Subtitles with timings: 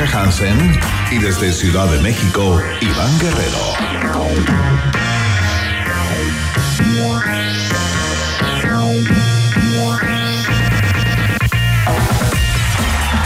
[0.00, 0.58] Hansen
[1.12, 3.58] y desde Ciudad de México, Iván Guerrero.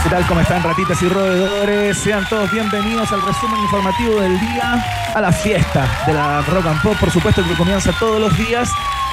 [0.03, 0.27] ¿Qué tal?
[0.27, 1.97] ¿Cómo están ratitas y roedores?
[1.97, 6.81] Sean todos bienvenidos al resumen informativo del día, a la fiesta de la Rock and
[6.83, 8.69] Pop, por supuesto que comienza todos los días,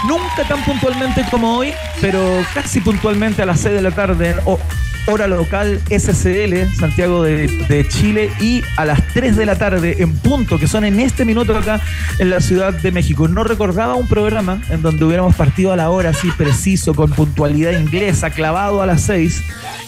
[0.06, 4.58] nunca tan puntualmente como hoy, pero casi puntualmente a las 6 de la tarde, o
[5.06, 10.58] hora local SCL, Santiago de, Chile, y a las 3 de la tarde en punto,
[10.58, 11.80] que son en este minuto acá
[12.18, 13.28] en la Ciudad de México.
[13.28, 17.78] No recordaba un programa en donde hubiéramos partido a la hora así preciso, con puntualidad
[17.78, 19.42] inglesa, clavado a las 6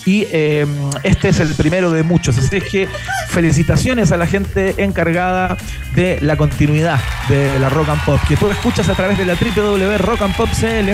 [0.07, 0.67] y eh,
[1.03, 2.39] este es el primero de muchos.
[2.39, 2.89] Así es que
[3.29, 5.57] felicitaciones a la gente encargada
[5.95, 9.35] de la continuidad de la Rock and Pop, que tú escuchas a través de la
[9.35, 10.93] www.rockandpopcl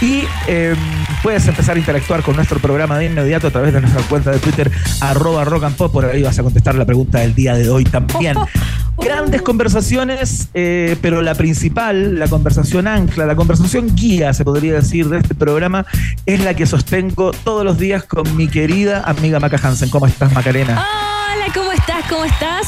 [0.00, 0.74] y eh,
[1.22, 4.38] puedes empezar a interactuar con nuestro programa de inmediato a través de nuestra cuenta de
[4.38, 4.70] Twitter,
[5.00, 7.84] arroba rock and pop, por ahí vas a contestar la pregunta del día de hoy
[7.84, 8.36] también.
[8.98, 15.08] Grandes conversaciones, eh, pero la principal, la conversación ancla, la conversación guía, se podría decir,
[15.08, 15.84] de este programa,
[16.24, 19.90] es la que sostengo todos los días con mi querida amiga Maca Hansen.
[19.90, 20.82] ¿Cómo estás, Macarena?
[20.82, 22.04] Hola, ¿cómo estás?
[22.08, 22.66] ¿Cómo estás?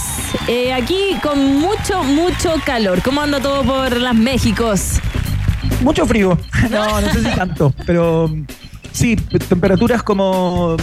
[0.49, 3.01] Eh, aquí con mucho, mucho calor.
[3.03, 5.01] ¿Cómo anda todo por las Méxicos?
[5.83, 6.39] Mucho frío.
[6.71, 8.31] No, no sé si tanto, pero
[8.93, 10.77] Sí, temperaturas como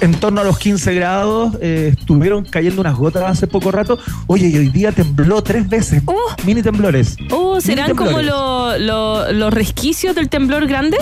[0.00, 1.54] en torno a los 15 grados.
[1.60, 3.98] Eh, estuvieron cayendo unas gotas hace poco rato.
[4.26, 6.02] Oye, y hoy día tembló tres veces.
[6.06, 6.12] Uh,
[6.44, 7.16] mini temblores.
[7.30, 10.98] Uh, ¿Serán como lo, lo, los resquicios del temblor grande?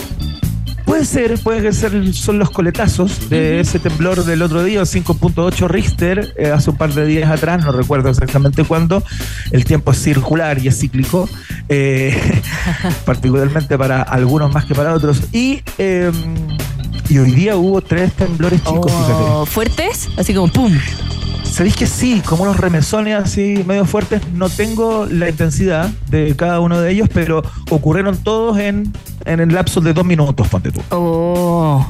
[0.93, 6.35] Puede ser, puede ser, son los coletazos de ese temblor del otro día, 5.8 Richter,
[6.37, 9.03] eh, hace un par de días atrás, no recuerdo exactamente cuándo.
[9.53, 11.31] El tiempo es circular y es cíclico,
[11.71, 12.43] eh,
[13.07, 15.23] particularmente para algunos más que para otros.
[15.33, 16.13] Y, eh,
[17.09, 20.11] y hoy día hubo tres temblores chicos, oh, ¿Fuertes?
[20.19, 20.79] Así como ¡pum!
[21.53, 26.61] Sabéis que sí, como unos remesones así medio fuertes, no tengo la intensidad de cada
[26.61, 28.91] uno de ellos, pero ocurrieron todos en,
[29.27, 30.81] en el lapso de dos minutos, ponte tú.
[30.91, 31.87] Oh,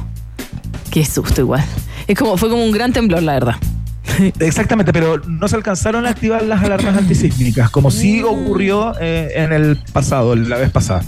[0.91, 1.63] qué susto igual.
[2.07, 3.55] Es como, fue como un gran temblor, la verdad.
[4.39, 8.25] Exactamente, pero no se alcanzaron a activar las alarmas antisísmicas, como sí Mm.
[8.25, 11.03] ocurrió eh, en el pasado, la vez pasada.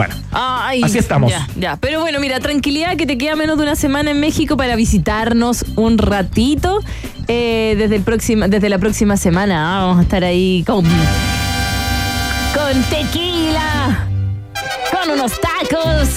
[0.00, 1.30] Bueno, Ay, así estamos.
[1.30, 1.76] Ya, ya.
[1.76, 5.62] Pero bueno, mira, tranquilidad que te queda menos de una semana en México para visitarnos
[5.76, 6.80] un ratito.
[7.28, 10.86] Eh, desde, el próximo, desde la próxima semana ah, vamos a estar ahí con,
[12.54, 14.08] con tequila,
[14.90, 16.08] con unos tacos,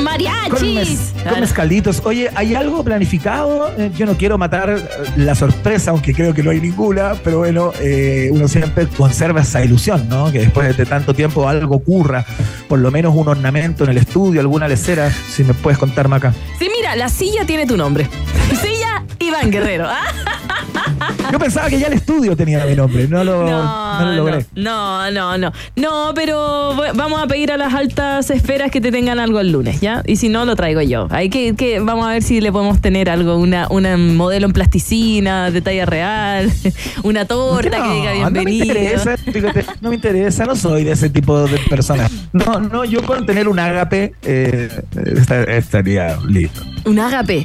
[0.00, 1.12] con mariachis.
[1.28, 2.02] Con, mezcalitos.
[2.04, 3.70] Oye, ¿hay algo planificado?
[3.76, 4.82] Eh, yo no quiero matar eh,
[5.16, 9.64] la sorpresa, aunque creo que no hay ninguna, pero bueno, eh, uno siempre conserva esa
[9.64, 10.32] ilusión, ¿no?
[10.32, 12.24] Que después de tanto tiempo algo ocurra,
[12.68, 16.32] por lo menos un ornamento en el estudio, alguna lecera, si me puedes contar, Maca.
[16.58, 18.08] Sí, mira, la silla tiene tu nombre.
[18.62, 18.69] Silla
[19.18, 19.86] Iván Guerrero.
[19.88, 20.00] ¿ah?
[21.32, 24.46] Yo pensaba que ya el estudio tenía mi nombre, no lo, no lo logré.
[24.54, 25.52] No, no, no.
[25.76, 29.80] No, pero vamos a pedir a las altas esferas que te tengan algo el lunes,
[29.80, 30.02] ¿ya?
[30.06, 31.06] Y si no, lo traigo yo.
[31.10, 34.52] Hay que, que vamos a ver si le podemos tener algo, una, una modelo en
[34.52, 36.50] plasticina, de talla real,
[37.02, 38.64] una torta no, que diga No me bienvenido.
[38.66, 42.10] interesa, fíjate, no me interesa, no soy de ese tipo de personas.
[42.32, 44.82] No, no, yo con tener un ágape eh,
[45.16, 46.62] esta- estaría listo.
[46.84, 47.44] Un ágape.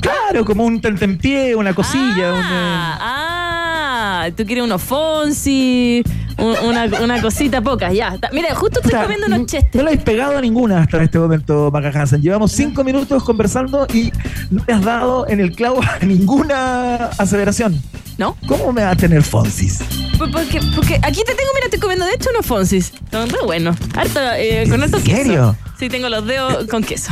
[0.00, 6.02] Claro, como un tentempié, una cosilla, una- Ah, ah, tú quieres unos Fonsi,
[6.38, 8.16] un- una, una cosita poca, ya.
[8.32, 9.74] Mira, justo estoy O sea, comiendo no- unos chestes.
[9.74, 12.22] No le habéis pegado a ninguna hasta este momento, Maca Hansen.
[12.22, 14.12] Llevamos cinco minutos conversando y
[14.50, 17.80] no te has dado en el clavo a ninguna aseveración.
[18.18, 18.36] ¿No?
[18.46, 19.78] ¿Cómo me va a tener Fonsis?
[20.18, 22.92] Porque, porque aquí te tengo, mira, estoy comiendo de hecho unos Fonsis.
[23.10, 23.76] Son re buenos.
[23.96, 25.56] Harto, eh, con ¿En serio?
[25.56, 25.56] queso.
[25.78, 27.10] Sí, tengo los dedos con queso.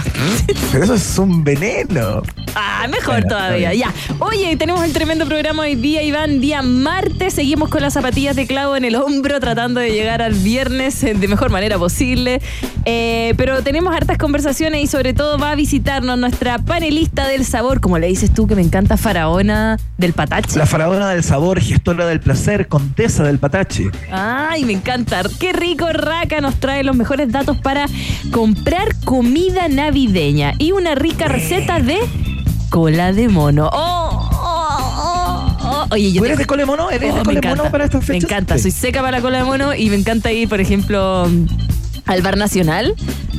[0.70, 2.22] Pero eso es un veneno.
[2.60, 3.72] Ah, mejor Bueno, todavía.
[3.72, 3.94] Ya.
[4.18, 6.40] Oye, tenemos el tremendo programa hoy día, Iván.
[6.40, 7.34] Día martes.
[7.34, 11.14] Seguimos con las zapatillas de clavo en el hombro, tratando de llegar al viernes eh,
[11.14, 12.40] de mejor manera posible.
[12.84, 17.80] Eh, pero tenemos hartas conversaciones y sobre todo va a visitarnos nuestra panelista del sabor,
[17.80, 20.58] como le dices tú, que me encanta, faraona del patache.
[20.58, 23.92] La faraona del sabor, gestora del placer, contesa del patache.
[24.10, 25.22] Ay, me encanta.
[25.38, 27.86] Qué rico, Raca nos trae los mejores datos para
[28.32, 32.00] comprar comida navideña y una rica receta de
[32.70, 33.68] cola de mono.
[33.72, 35.86] Oh, oh, oh, oh.
[35.94, 36.90] Oye, yo ¿Tú te- eres de cole mono?
[36.90, 37.56] ¿Eres de me cole encanta.
[37.62, 38.24] mono para estas Me fechas?
[38.30, 38.62] encanta, Sí.
[38.62, 41.26] soy seca para la cola de mono y me encanta ir, por ejemplo,
[42.06, 42.94] al bar nacional,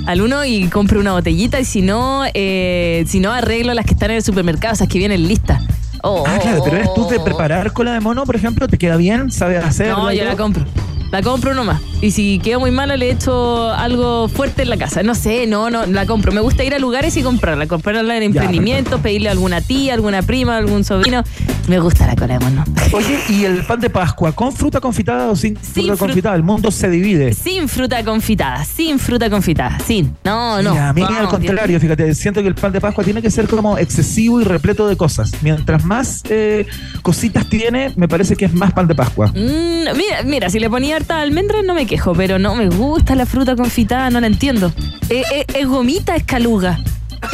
[0.05, 3.93] al uno y compro una botellita y si no, eh, si no arreglo las que
[3.93, 5.61] están en el supermercado, esas que vienen listas.
[6.01, 8.95] Oh, Ah, claro, pero eres tú de preparar cola de mono, por ejemplo, ¿te queda
[8.95, 9.31] bien?
[9.31, 10.03] ¿Sabes hacerlo?
[10.03, 10.65] No, yo la compro.
[11.11, 11.81] La compro nomás.
[12.01, 15.03] Y si queda muy mala, le echo algo fuerte en la casa.
[15.03, 16.31] No sé, no, no, la compro.
[16.31, 17.67] Me gusta ir a lugares y comprarla.
[17.67, 21.23] Comprarla en emprendimientos, pedirle a alguna tía, alguna prima, algún sobrino.
[21.67, 22.63] Me gusta la cola de mono.
[22.94, 26.35] Oye, ¿y el pan de Pascua con fruta confitada o sin, fruta confitada?
[26.35, 27.33] El mundo se divide.
[27.33, 30.15] Sin fruta confitada, sin fruta confitada, sin.
[30.23, 30.71] No, no.
[30.71, 33.77] a mí al contrario, fíjate, siento que el pan de Pascua tiene que ser como
[33.77, 35.31] excesivo y repleto de cosas.
[35.41, 36.65] Mientras más eh,
[37.01, 39.27] cositas tiene, me parece que es más pan de Pascua.
[39.27, 43.15] Mm, mira, mira, si le ponía harta almendra no me quejo, pero no me gusta
[43.15, 44.71] la fruta confitada, no la entiendo.
[45.03, 46.77] ¿Es, eh, eh, es gomita, es caluga?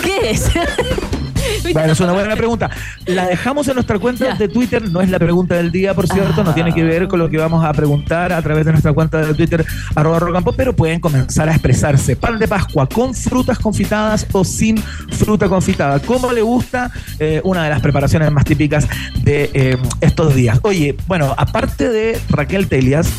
[0.04, 0.52] ¿Qué es?
[1.74, 2.70] Bueno, es una buena pregunta.
[3.06, 4.90] La dejamos en nuestra cuenta de Twitter.
[4.90, 6.44] No es la pregunta del día, por cierto.
[6.44, 9.20] No tiene que ver con lo que vamos a preguntar a través de nuestra cuenta
[9.22, 9.66] de Twitter,
[9.96, 12.16] arroba rocampo, pero pueden comenzar a expresarse.
[12.16, 16.00] Pan de Pascua con frutas confitadas o sin fruta confitada.
[16.00, 16.92] ¿Cómo le gusta?
[17.20, 18.88] Eh, una de las preparaciones más típicas
[19.24, 20.60] de eh, estos días.
[20.64, 23.12] Oye, bueno, aparte de Raquel Telias,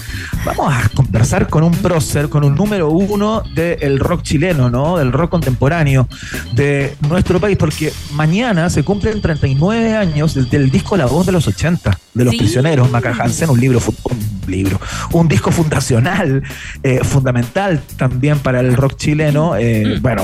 [0.44, 4.98] vamos a conversar con un prócer, con un número uno del rock chileno, ¿no?
[4.98, 6.08] Del rock contemporáneo
[6.56, 11.46] de nuestro país, porque mañana se cumplen 39 años del, disco La Voz de los
[11.46, 14.80] 80, de los prisioneros, Maca Hansen, un libro, un libro,
[15.12, 16.42] un disco fundacional,
[16.82, 19.56] eh, fundamental también para el rock chileno.
[19.56, 20.02] Eh, mm.
[20.02, 20.22] bueno,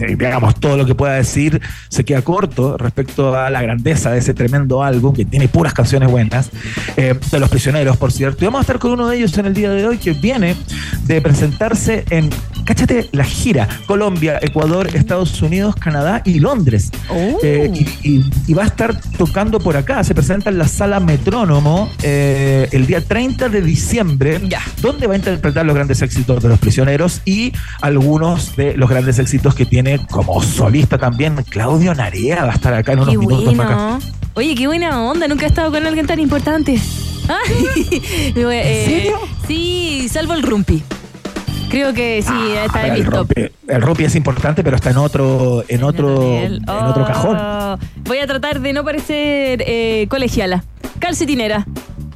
[0.00, 4.18] eh, digamos, todo lo que pueda decir se queda corto respecto a la grandeza de
[4.18, 6.50] ese tremendo álbum que tiene puras canciones buenas,
[6.96, 8.44] de los prisioneros, por cierto.
[8.44, 10.56] Y vamos a estar con uno de ellos en el día de hoy que viene
[11.04, 12.30] de presentarse en
[12.66, 16.90] cáchate la gira, Colombia, Ecuador, Estados Unidos, Canadá y Londres.
[17.08, 17.38] Oh.
[17.42, 17.72] Eh,
[18.02, 22.86] y, va a estar tocando por acá, se presenta en la sala Metrónomo eh, el
[22.86, 24.40] día 30 de diciembre,
[24.80, 29.18] donde va a interpretar los grandes éxitos de los prisioneros y algunos de los grandes
[29.18, 34.04] éxitos que tiene como solista también Claudio Narea, va a estar acá en unos minutos.
[34.34, 36.72] Oye, qué buena onda, nunca he estado con alguien tan importante.
[38.36, 39.18] ¿En serio?
[39.46, 40.82] Sí, salvo el rumpi.
[41.68, 42.94] Creo que sí, ah, está en
[43.66, 47.36] El Rupi, es importante, pero está en otro, en otro, en otro cajón.
[47.38, 50.64] Oh, voy a tratar de no parecer eh, colegiala.
[50.98, 51.66] Calcetinera.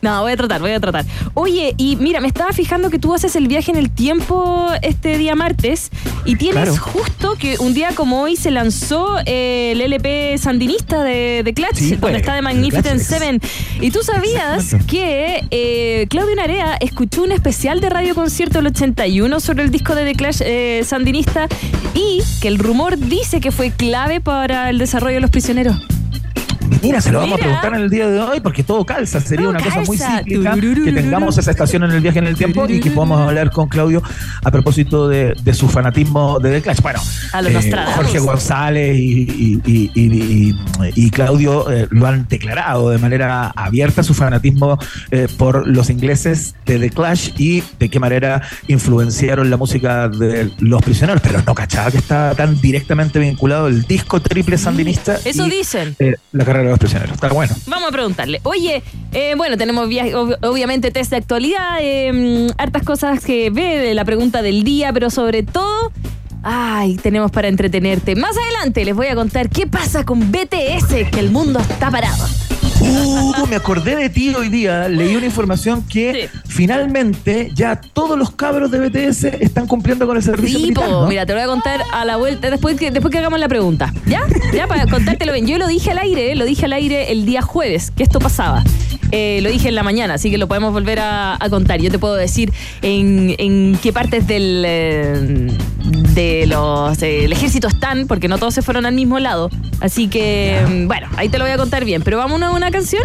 [0.03, 1.05] No, voy a tratar, voy a tratar.
[1.35, 5.19] Oye, y mira, me estaba fijando que tú haces el viaje en el tiempo este
[5.19, 5.91] día martes
[6.25, 11.43] y tienes justo que un día como hoy se lanzó eh, el LP sandinista de,
[11.45, 13.41] de Clutch, donde pues, está de Magnificent Seven.
[13.81, 19.41] Y tú sabías que eh, Claudio Narea escuchó un especial de radio concierto del 81
[19.41, 21.47] sobre el disco de The Clash eh, sandinista
[21.95, 25.77] y que el rumor dice que fue clave para el desarrollo de los prisioneros.
[26.83, 29.21] Mira, se lo vamos a preguntar en el día de hoy porque todo calza.
[29.21, 32.67] Sería una cosa muy cíclica que tengamos esa estación en el viaje en el tiempo
[32.69, 34.03] y que podamos hablar con Claudio
[34.43, 36.81] a propósito de, su fanatismo de The Clash.
[36.81, 37.01] Bueno,
[37.45, 39.61] eh, Jorge González y,
[41.11, 44.79] Claudio eh, lo han declarado de manera abierta su fanatismo
[45.11, 50.51] eh, por los ingleses de The Clash y de qué manera influenciaron la música de
[50.61, 51.21] los prisioneros.
[51.23, 55.19] Pero no cachaba que está tan directamente vinculado el disco triple sandinista.
[55.25, 55.97] Eso dicen.
[56.33, 57.15] la carrera los prisioneros.
[57.15, 57.55] Está bueno.
[57.67, 58.41] Vamos a preguntarle.
[58.45, 64.43] Oye, eh, bueno, tenemos obviamente test de actualidad, eh, hartas cosas que ve la pregunta
[64.43, 65.93] del día, pero sobre todo.
[66.43, 68.15] Ay, tenemos para entretenerte.
[68.17, 72.25] Más adelante les voy a contar qué pasa con BTS, que el mundo está parado.
[72.81, 74.89] Uh, me acordé de ti hoy día.
[74.89, 80.23] Leí una información que finalmente ya todos los cabros de BTS están cumpliendo con el
[80.23, 80.73] servicio sí,
[81.09, 83.49] Mira, te lo voy a contar a la vuelta, después que, después que hagamos la
[83.49, 83.93] pregunta.
[84.07, 84.23] ¿Ya?
[84.55, 85.47] Ya, para contártelo bien.
[85.47, 88.65] Yo lo dije al aire, lo dije al aire el día jueves, que esto pasaba.
[89.13, 91.81] Eh, lo dije en la mañana, así que lo podemos volver a, contar.
[91.81, 95.49] Yo te puedo decir en, qué partes del eh,
[96.15, 99.51] de los el ejército están, porque no todos se fueron al mismo lado.
[99.81, 102.03] Así que, bueno, ahí te lo voy a contar bien.
[102.03, 103.03] Pero vamos a una canción.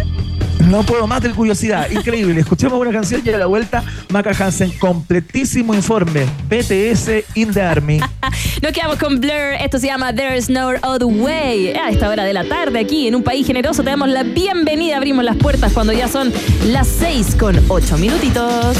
[0.68, 1.90] No puedo más de curiosidad.
[1.90, 2.40] Increíble.
[2.40, 6.26] Escuchemos una canción y a la vuelta, Maca Hansen, completísimo informe.
[6.48, 8.00] BTS in the Army.
[8.62, 9.54] Nos quedamos con Blur.
[9.60, 11.74] Esto se llama There's No Other Way.
[11.74, 14.96] A esta hora de la tarde, aquí en un país generoso, te damos la bienvenida.
[14.96, 16.32] Abrimos las puertas cuando ya son
[16.66, 18.76] las 6 con 8 minutitos.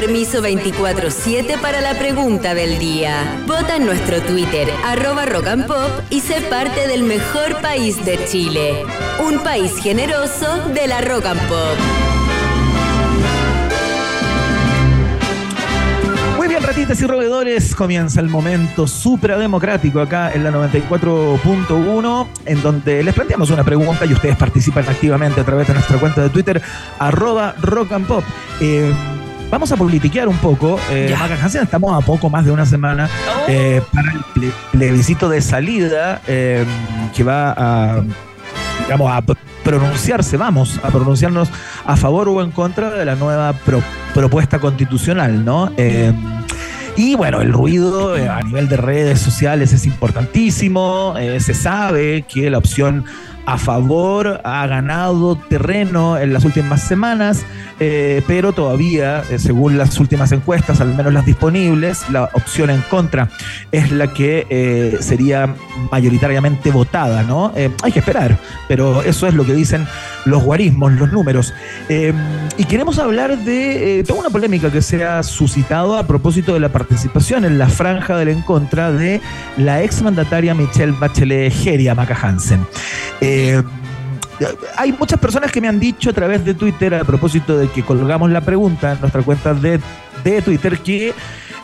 [0.00, 3.42] Permiso 24-7 para la pregunta del día.
[3.48, 5.48] Vota en nuestro Twitter, arroba rock
[6.08, 8.84] y sé parte del mejor país de Chile.
[9.18, 11.76] Un país generoso de la rock and pop.
[16.36, 23.02] Muy bien, ratitas y roedores, comienza el momento suprademocrático acá en la 94.1, en donde
[23.02, 26.62] les planteamos una pregunta y ustedes participan activamente a través de nuestra cuenta de Twitter,
[27.00, 27.88] arroba rock.
[28.60, 28.94] Eh,
[29.50, 30.78] vamos a politiquear un poco.
[30.90, 31.14] Eh.
[31.18, 33.08] Maca Hansen, estamos a poco más de una semana
[33.46, 36.64] eh, para el ple- plebiscito de salida eh,
[37.14, 38.02] que va a,
[38.84, 41.48] digamos, a pr- pronunciarse, vamos a pronunciarnos
[41.84, 43.82] a favor o en contra de la nueva pro-
[44.14, 45.70] propuesta constitucional, ¿no?
[45.76, 46.12] Eh,
[46.96, 51.14] y bueno, el ruido eh, a nivel de redes sociales es importantísimo.
[51.18, 53.04] eh, se sabe que la opción
[53.48, 57.46] a favor ha ganado terreno en las últimas semanas,
[57.80, 62.82] eh, pero todavía, eh, según las últimas encuestas, al menos las disponibles, la opción en
[62.82, 63.30] contra
[63.72, 65.54] es la que eh, sería
[65.90, 67.54] mayoritariamente votada, ¿no?
[67.82, 68.36] Hay que esperar,
[68.68, 69.86] pero eso es lo que dicen
[70.24, 71.54] los guarismos, los números.
[71.88, 72.12] Eh,
[72.56, 76.60] y queremos hablar de eh, toda una polémica que se ha suscitado a propósito de
[76.60, 79.20] la participación en la franja del en contra de
[79.56, 82.66] la exmandataria Michelle Bachelet Geria Maca Hansen.
[83.20, 83.62] Eh,
[84.76, 87.82] hay muchas personas que me han dicho a través de Twitter a propósito de que
[87.82, 89.80] colgamos la pregunta en nuestra cuenta de,
[90.22, 91.12] de Twitter que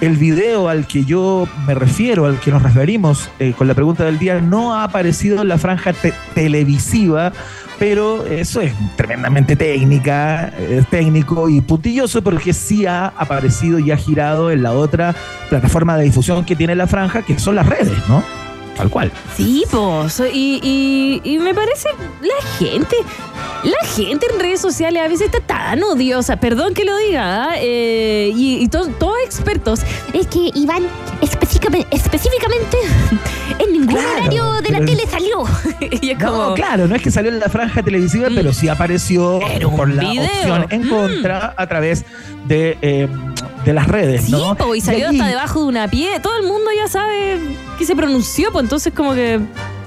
[0.01, 4.05] el video al que yo me refiero, al que nos referimos eh, con la pregunta
[4.05, 7.33] del día, no ha aparecido en la franja te- televisiva,
[7.79, 13.97] pero eso es tremendamente técnica, eh, técnico y puntilloso porque sí ha aparecido y ha
[13.97, 15.15] girado en la otra
[15.49, 18.23] plataforma de difusión que tiene la franja, que son las redes, ¿no?
[18.77, 19.13] Tal cual.
[19.37, 20.21] Sí, pues.
[20.33, 21.91] Y, y, y me parece
[22.23, 22.97] la gente.
[23.63, 27.55] La gente en redes sociales a veces está tan odiosa, perdón que lo diga, ¿ah?
[27.57, 29.81] Eh, y, y to- todos expertos.
[30.13, 30.83] Es que Iván
[31.23, 32.77] específicamente, específicamente
[33.61, 35.45] en ningún Claro, horario de la tele salió.
[36.01, 36.49] y es como.
[36.51, 38.35] No, claro, no es que salió en la franja televisiva, Mm.
[38.35, 39.41] pero sí apareció
[39.77, 40.25] por la video.
[40.25, 40.89] opción en Mm.
[40.91, 42.05] contra a través
[42.47, 43.09] de, eh,
[43.65, 44.55] de las redes, Sí, ¿no?
[44.55, 46.21] po, y salió hasta debajo de una pie.
[46.21, 47.39] Todo el mundo ya sabe
[47.79, 49.41] que se pronunció, pues entonces como que.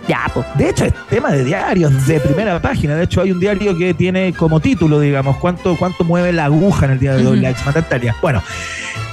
[0.07, 0.45] Ya, pues.
[0.55, 2.95] De hecho, es tema de diarios de primera página.
[2.95, 6.85] De hecho, hay un diario que tiene como título, digamos, cuánto, cuánto mueve la aguja
[6.85, 7.41] en el día de hoy, Ujú.
[7.41, 8.15] la exmandataria.
[8.21, 8.41] Bueno,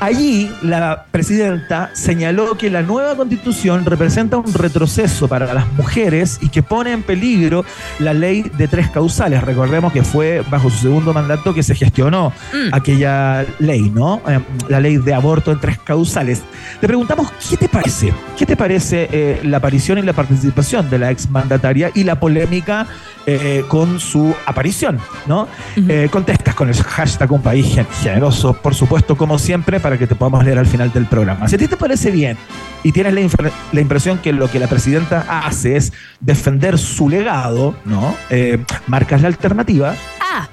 [0.00, 6.48] allí la presidenta señaló que la nueva constitución representa un retroceso para las mujeres y
[6.48, 7.64] que pone en peligro
[7.98, 9.42] la ley de tres causales.
[9.42, 12.72] Recordemos que fue bajo su segundo mandato que se gestionó Mm.
[12.72, 14.20] aquella ley, ¿no?
[14.28, 16.42] Eh, la ley de aborto en tres causales.
[16.80, 18.12] Te preguntamos, ¿qué te parece?
[18.36, 22.87] ¿Qué te parece eh, la aparición y la participación de la exmandataria y la polémica
[23.26, 25.49] eh, con su aparición, ¿no?
[25.76, 30.07] Eh, contestas con el hashtag un país gen- generoso, por supuesto, como siempre, para que
[30.07, 31.49] te podamos leer al final del programa.
[31.49, 32.37] Si a ti te parece bien
[32.83, 38.14] y tienes la, impresión que lo que la presidenta hace es defender su legado, ¿no?
[38.31, 39.95] Eh, marcas la alternativa.
[40.21, 40.49] Ah,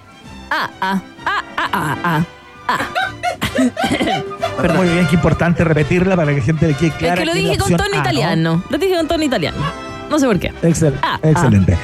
[0.49, 2.23] ah, ah, ah, ah, ah,
[2.67, 2.79] ah.
[4.61, 4.77] Perdón.
[4.77, 7.13] Muy bien, qué importante repetirla para que la gente le quede clara.
[7.15, 7.99] es que lo que dije con tono A, ¿no?
[8.01, 8.63] italiano.
[8.69, 9.57] Lo dije con tono italiano.
[10.11, 10.51] No sé por qué.
[10.61, 11.77] Excel- Ah, excelente.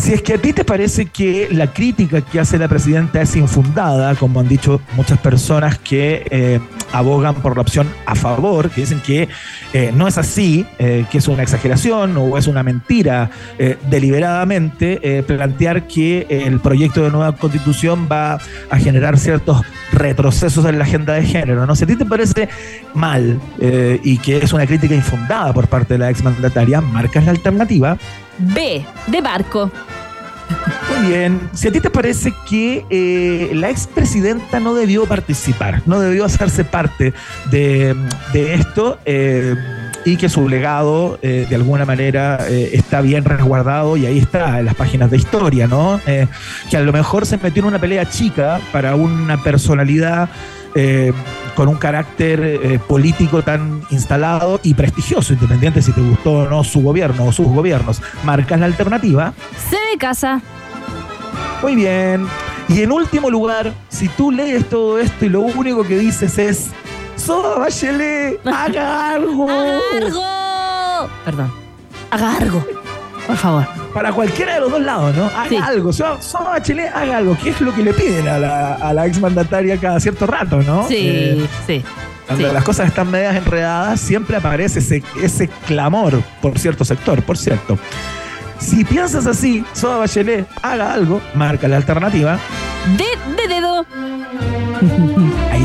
[0.00, 3.36] Si es que a ti te parece que la crítica que hace la presidenta es
[3.36, 6.58] infundada, como han dicho muchas personas que eh,
[6.90, 9.28] abogan por la opción a favor, que dicen que
[9.74, 13.30] eh, no es así, eh, que es una exageración o es una mentira
[13.90, 18.38] deliberadamente, plantear que el proyecto de nueva constitución va
[18.70, 19.60] a generar ciertos
[19.92, 21.66] retrocesos en la agenda de género.
[21.66, 21.76] ¿no?
[21.76, 22.48] Si a ti te parece
[22.94, 23.38] mal
[24.02, 27.98] y que es una crítica infundada por parte de la exmandataria, marcas la alternativa.
[28.40, 29.70] B, de barco.
[30.88, 31.40] Muy bien.
[31.52, 36.64] Si a ti te parece que eh, la expresidenta no debió participar, no debió hacerse
[36.64, 37.12] parte
[37.50, 37.94] de,
[38.32, 39.54] de esto eh,
[40.04, 44.58] y que su legado eh, de alguna manera eh, está bien resguardado y ahí está
[44.58, 46.00] en las páginas de historia, ¿no?
[46.04, 50.28] Que a lo mejor se metió en una pelea chica para una personalidad
[50.74, 51.12] eh,
[51.54, 56.64] con un carácter eh, político tan instalado y prestigioso, independiente si te gustó o no
[56.64, 58.02] su gobierno o sus gobiernos.
[58.24, 59.32] Marcas la alternativa.
[59.68, 60.40] C de casa.
[61.62, 62.26] Muy bien.
[62.68, 66.70] Y en último lugar, si tú lees todo esto y lo único que dices es,
[67.16, 69.50] Soda Bachelet, haga algo.
[69.50, 71.10] ¡Agargo!
[71.24, 71.52] Perdón.
[72.10, 72.64] Agargo.
[73.30, 73.66] Por favor.
[73.94, 75.24] Para cualquiera de los dos lados, ¿no?
[75.26, 75.56] Haga Sí.
[75.56, 75.92] algo.
[75.92, 77.36] Soda, Soda Bachelet, haga algo.
[77.42, 80.86] ¿Qué es lo que le piden a la, a la exmandataria cada cierto rato, no?
[80.88, 81.84] Sí, Eh, sí.
[82.26, 82.54] Cuando Sí.
[82.54, 87.78] las cosas están medias enredadas, siempre aparece ese, ese clamor por cierto sector, por cierto.
[88.58, 92.38] Si piensas así, Soda Bachelet, haga algo, marca la alternativa.
[92.96, 93.04] De.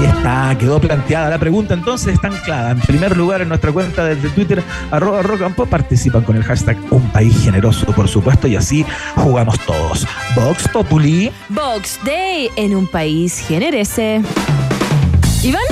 [0.06, 2.70] Ahí está, quedó planteada la pregunta, entonces está anclada.
[2.72, 6.44] En primer lugar, en nuestra cuenta desde Twitter, arroba rock and pop, participan con el
[6.44, 10.08] hashtag Un País Generoso, por supuesto, y así jugamos todos.
[10.36, 11.32] Vox Populi.
[11.50, 14.22] Box Day en un país generese.
[15.42, 15.64] Iván,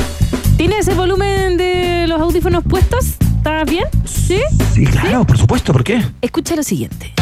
[0.58, 3.18] ¿tienes el volumen de los audífonos puestos?
[3.38, 3.86] ¿Estás bien?
[4.04, 4.42] ¿Sí?
[4.74, 6.04] Sí, claro, por supuesto, ¿por qué?
[6.22, 7.14] Escucha lo siguiente.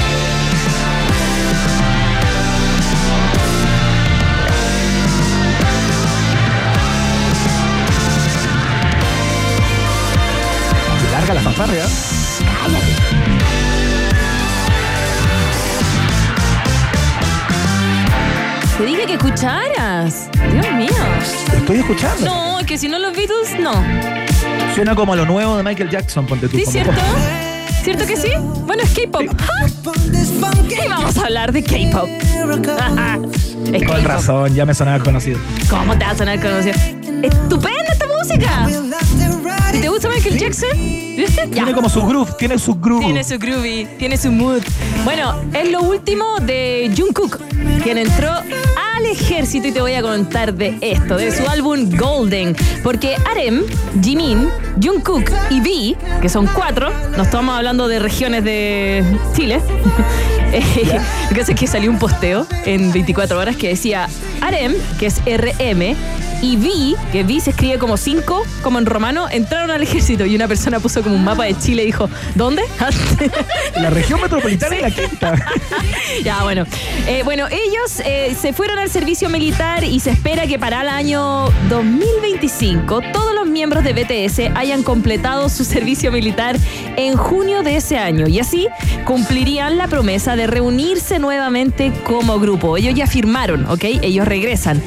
[11.44, 11.86] Fanfarria.
[18.78, 20.30] Te dije que escucharas.
[20.52, 20.90] Dios mío.
[21.56, 22.26] Estoy escuchando.
[22.26, 23.74] No, es que si no los Beatles, no.
[24.76, 26.58] Suena como a lo nuevo de Michael Jackson, ponte tú.
[26.58, 26.94] ¿Sí, cierto?
[27.84, 28.32] ¿Cierto que sí?
[28.66, 29.24] Bueno, es K-pop.
[29.40, 29.68] ¡Ah!
[30.70, 32.10] Y vamos a hablar de K-pop.
[33.88, 35.40] Con razón, ya me sonaba conocido.
[35.70, 36.76] ¿Cómo te va a sonar conocido?
[37.24, 38.68] ¡Estupenda esta música!
[39.72, 40.70] ¿Te gusta Michael Jackson?
[41.16, 41.48] Ya.
[41.50, 43.06] Tiene como su groove, tiene su groove.
[43.06, 44.62] Tiene su groovy, tiene su mood.
[45.04, 47.40] Bueno, es lo último de Jungkook,
[47.84, 52.56] quien entró al ejército y te voy a contar de esto, de su álbum Golden.
[52.84, 53.64] Porque Arem,
[54.02, 54.50] Jimin,
[54.82, 59.04] Jungkook y V, que son cuatro, no estamos hablando de regiones de
[59.36, 59.62] Chile.
[60.52, 64.08] Lo que pasa es que salió un posteo en 24 horas que decía
[64.42, 65.96] Arem, que es RM,
[66.42, 70.36] y Vi, que Vi se escribe como 5, como en romano, entraron al ejército y
[70.36, 72.64] una persona puso como un mapa de Chile y dijo, ¿dónde?
[73.76, 75.36] La región metropolitana y la quinta.
[76.24, 76.66] ya, bueno.
[77.08, 80.90] Eh, bueno, ellos eh, se fueron al servicio militar y se espera que para el
[80.90, 86.58] año 2025 todos los miembros de BTS hayan completado su servicio militar
[86.98, 88.68] en junio de ese año y así
[89.06, 92.78] cumplirían la promesa de reunirse nuevamente como grupo.
[92.78, 93.84] Ellos ya firmaron, ¿ok?
[94.02, 94.82] Ellos regresan.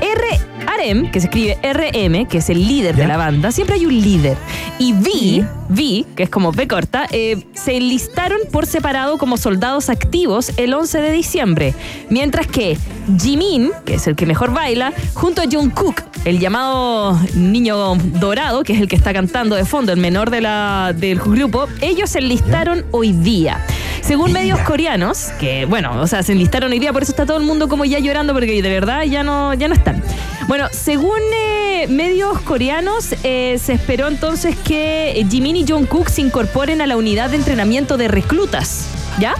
[0.00, 0.49] R.
[0.72, 3.02] Arem, que se escribe RM, que es el líder ¿Ya?
[3.02, 4.36] de la banda, siempre hay un líder.
[4.78, 9.88] Y V, V, que es como V corta, eh, se enlistaron por separado como soldados
[9.88, 11.74] activos el 11 de diciembre.
[12.08, 12.78] Mientras que
[13.18, 18.74] Jimin, que es el que mejor baila, junto a Jungkook, el llamado niño dorado, que
[18.74, 22.18] es el que está cantando de fondo, el menor de la, del grupo, ellos se
[22.18, 23.64] enlistaron hoy día.
[24.02, 27.36] Según medios coreanos, que bueno, o sea, se enlistaron hoy día, por eso está todo
[27.36, 30.02] el mundo como ya llorando, porque de verdad ya no, ya no están.
[30.48, 36.80] Bueno, según eh, medios coreanos, eh, se esperó entonces que Jimin y Jungkook se incorporen
[36.80, 38.86] a la unidad de entrenamiento de reclutas,
[39.20, 39.34] ¿ya?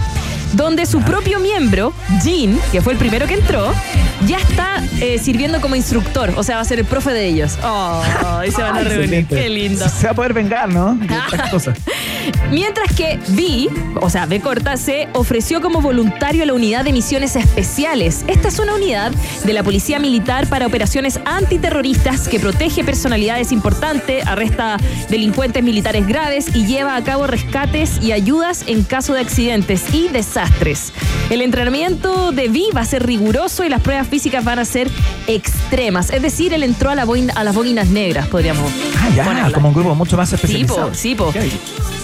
[0.53, 3.73] Donde su propio miembro, Jin, que fue el primero que entró,
[4.27, 7.57] ya está eh, sirviendo como instructor, o sea, va a ser el profe de ellos.
[7.63, 8.03] Oh,
[8.45, 9.87] y se van a reunir, qué lindo.
[9.87, 10.95] Se va a poder vengar, ¿no?
[11.01, 11.77] De estas cosas.
[12.51, 13.69] Mientras que Vi,
[14.01, 18.25] o sea, B corta, se ofreció como voluntario a la unidad de misiones especiales.
[18.27, 19.11] Esta es una unidad
[19.43, 24.77] de la Policía Militar para operaciones antiterroristas que protege personalidades importantes, arresta
[25.09, 30.09] delincuentes militares graves y lleva a cabo rescates y ayudas en caso de accidentes y
[30.09, 30.40] desastres.
[31.29, 34.89] El entrenamiento de Vi va a ser riguroso y las pruebas físicas van a ser
[35.27, 36.09] extremas.
[36.11, 39.51] Es decir, él entró a, la boina- a las boinas negras, podríamos Ah, ya, ponerla.
[39.51, 40.89] como un grupo mucho más Sí, especializado.
[40.89, 41.33] po, sí, po.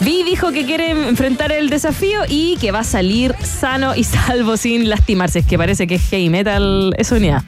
[0.01, 4.57] Vi dijo que quiere enfrentar el desafío y que va a salir sano y salvo
[4.57, 5.39] sin lastimarse.
[5.39, 7.43] Es que parece que es heavy metal esa unidad.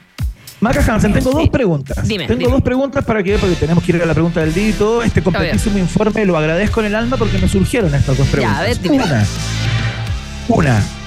[0.60, 1.48] Maca Hansen, tengo dos Sí.
[1.48, 2.06] preguntas.
[2.06, 2.52] Dime, tengo dime.
[2.52, 5.02] dos preguntas para que, porque tenemos que ir a la pregunta del día y todo.
[5.02, 8.58] Este completísimo informe lo agradezco en el alma porque me surgieron estas dos preguntas.
[8.58, 8.96] a ver, dime.
[8.96, 9.24] Una.
[10.50, 10.99] Una.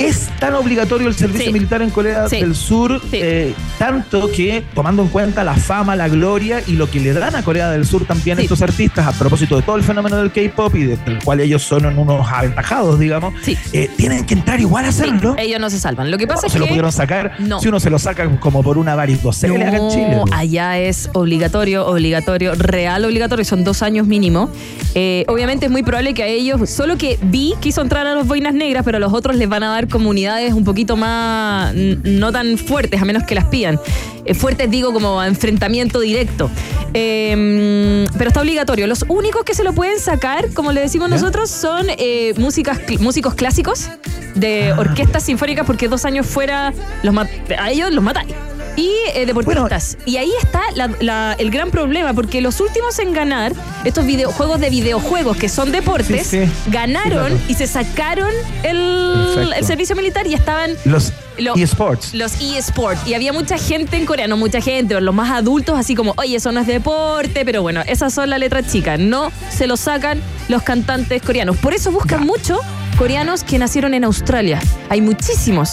[0.00, 1.52] ¿Es tan obligatorio el servicio Sí.
[1.52, 2.40] militar en Corea Sí.
[2.40, 3.00] del Sur?
[3.10, 3.18] Sí.
[3.22, 7.36] eh, tanto que, tomando en cuenta la fama, la gloria y lo que le dan
[7.36, 10.74] a Corea del Sur también estos artistas, a propósito de todo el fenómeno del K-pop
[10.74, 13.56] y de- del cual ellos son unos aventajados, digamos, Sí.
[13.72, 15.36] eh, tienen que entrar igual a hacerlo.
[15.38, 16.10] Ellos no se salvan.
[16.10, 17.60] Lo que pasa No es se lo pudieron sacar No.
[17.60, 20.08] si uno se lo saca como por una varicocele acá en Chile.
[20.10, 24.50] No, allá es obligatorio, obligatorio, real obligatorio, son dos años mínimo.
[24.96, 28.26] Eh, obviamente es muy probable que a ellos, solo que Vi quiso entrar a los
[28.26, 32.32] boinas negras, pero a los otros les van a dar comunidades un poquito más, no
[32.32, 33.78] tan fuertes, a menos que las pidan.
[34.24, 36.50] Eh, fuertes digo como a enfrentamiento directo.
[36.94, 38.86] Eh, pero está obligatorio.
[38.86, 41.16] Los únicos que se lo pueden sacar, como le decimos ¿Ya?
[41.16, 43.88] nosotros, son eh, músicas, músicos clásicos
[44.34, 44.80] de Ah.
[44.80, 48.32] orquestas sinfónicas, porque dos años fuera los a ellos los matáis.
[48.76, 49.96] Y eh, deportistas.
[50.04, 53.52] y ahí está la- la- el gran problema, porque los últimos en ganar
[53.84, 56.52] estos videojuegos de videojuegos que son deportes, Sí, sí.
[56.68, 57.38] ganaron claro.
[57.48, 58.30] y se sacaron
[58.62, 62.14] el, servicio militar y estaban Los Lo- eSports.
[62.14, 63.06] los eSports.
[63.06, 66.36] Y había mucha gente en Corea, no mucha gente, los más adultos, así como, oye,
[66.36, 68.98] eso no es deporte, pero bueno, esas son las letras chicas.
[68.98, 71.56] No se lo sacan los cantantes coreanos.
[71.56, 72.58] Por eso buscan mucho
[72.96, 74.60] coreanos que nacieron en Australia.
[74.88, 75.72] Hay muchísimos.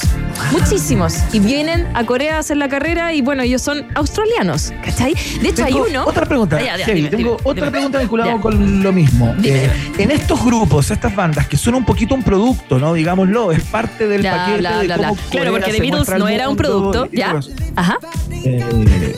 [0.51, 1.15] Muchísimos.
[1.31, 5.13] Y vienen a Corea a hacer la carrera y bueno, ellos son australianos, ¿cachai?
[5.41, 6.05] De hecho, hay uno.
[6.05, 6.57] Otra pregunta.
[6.60, 7.71] Ah, ya, ya, Heavy, dime, tengo dime, otra dime.
[7.71, 9.36] pregunta vinculada con lo mismo.
[9.43, 12.93] Eh, en estos grupos, estas bandas que son un poquito un producto, ¿no?
[12.93, 15.23] Digámoslo, es parte del paquete bla, de bla, cómo bla.
[15.29, 17.39] Claro, porque The Beatles no era un producto, ¿ya?
[17.75, 17.97] Ajá.
[18.43, 19.15] Eh,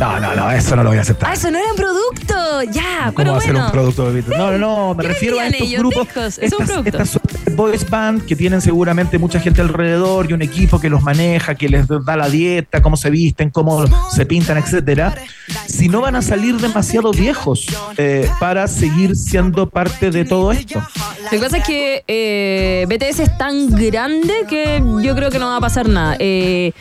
[0.00, 1.30] no, no, no, eso no lo voy a aceptar.
[1.30, 2.62] Ah, eso no era un producto.
[2.72, 4.38] Ya, ¿Cómo pero va a ser un producto de Beatles?
[4.38, 5.78] No, no, no, me ¿Qué refiero a estos ellos?
[5.80, 6.88] grupos, es un producto.
[6.90, 7.08] estas
[7.56, 11.68] boys band que tienen seguramente mucha gente alrededor y un equipo que los maneja, que
[11.68, 15.14] les da la dieta, cómo se visten, cómo se pintan, etcétera.
[15.66, 20.82] Si no van a salir demasiado viejos eh, para seguir siendo parte de todo esto.
[21.24, 25.46] Lo que pasa es que eh, BTS es tan grande que yo creo que no
[25.46, 26.16] va a pasar nada.
[26.18, 26.72] Eh,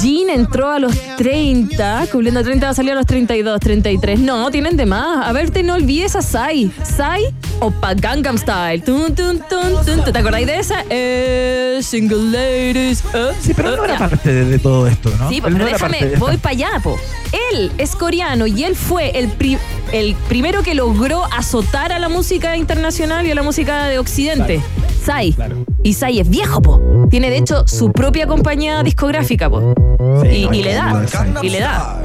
[0.00, 4.18] Jin entró a los 30, cumpliendo 30 va a salir a los 32, 33.
[4.20, 5.26] No, tienen de más.
[5.26, 6.70] A ver, te no olvides a Psy.
[6.84, 8.82] Psy o pa Gangnam Style.
[8.82, 10.04] Tun, tun, tun.
[10.12, 10.84] ¿Te acordáis de esa?
[10.90, 13.02] Eh, single ladies.
[13.14, 13.98] eh, Sí, pero eh, él no era ya.
[14.10, 15.28] parte de, de todo esto, ¿no?
[15.28, 16.98] Sí, Él pero no era déjame, voy para allá, po.
[17.52, 19.58] Él es coreano y él fue el, pri-
[19.92, 24.60] el primero que logró azotar a la música internacional y a la música de Occidente.
[25.02, 25.32] Psy.
[25.32, 25.64] Claro.
[25.82, 26.80] Y Psy es viejo, po.
[27.10, 29.74] Tiene de hecho su propia compañía discográfica, po.
[30.22, 31.04] Sí, y, le da,
[31.42, 32.00] y le da.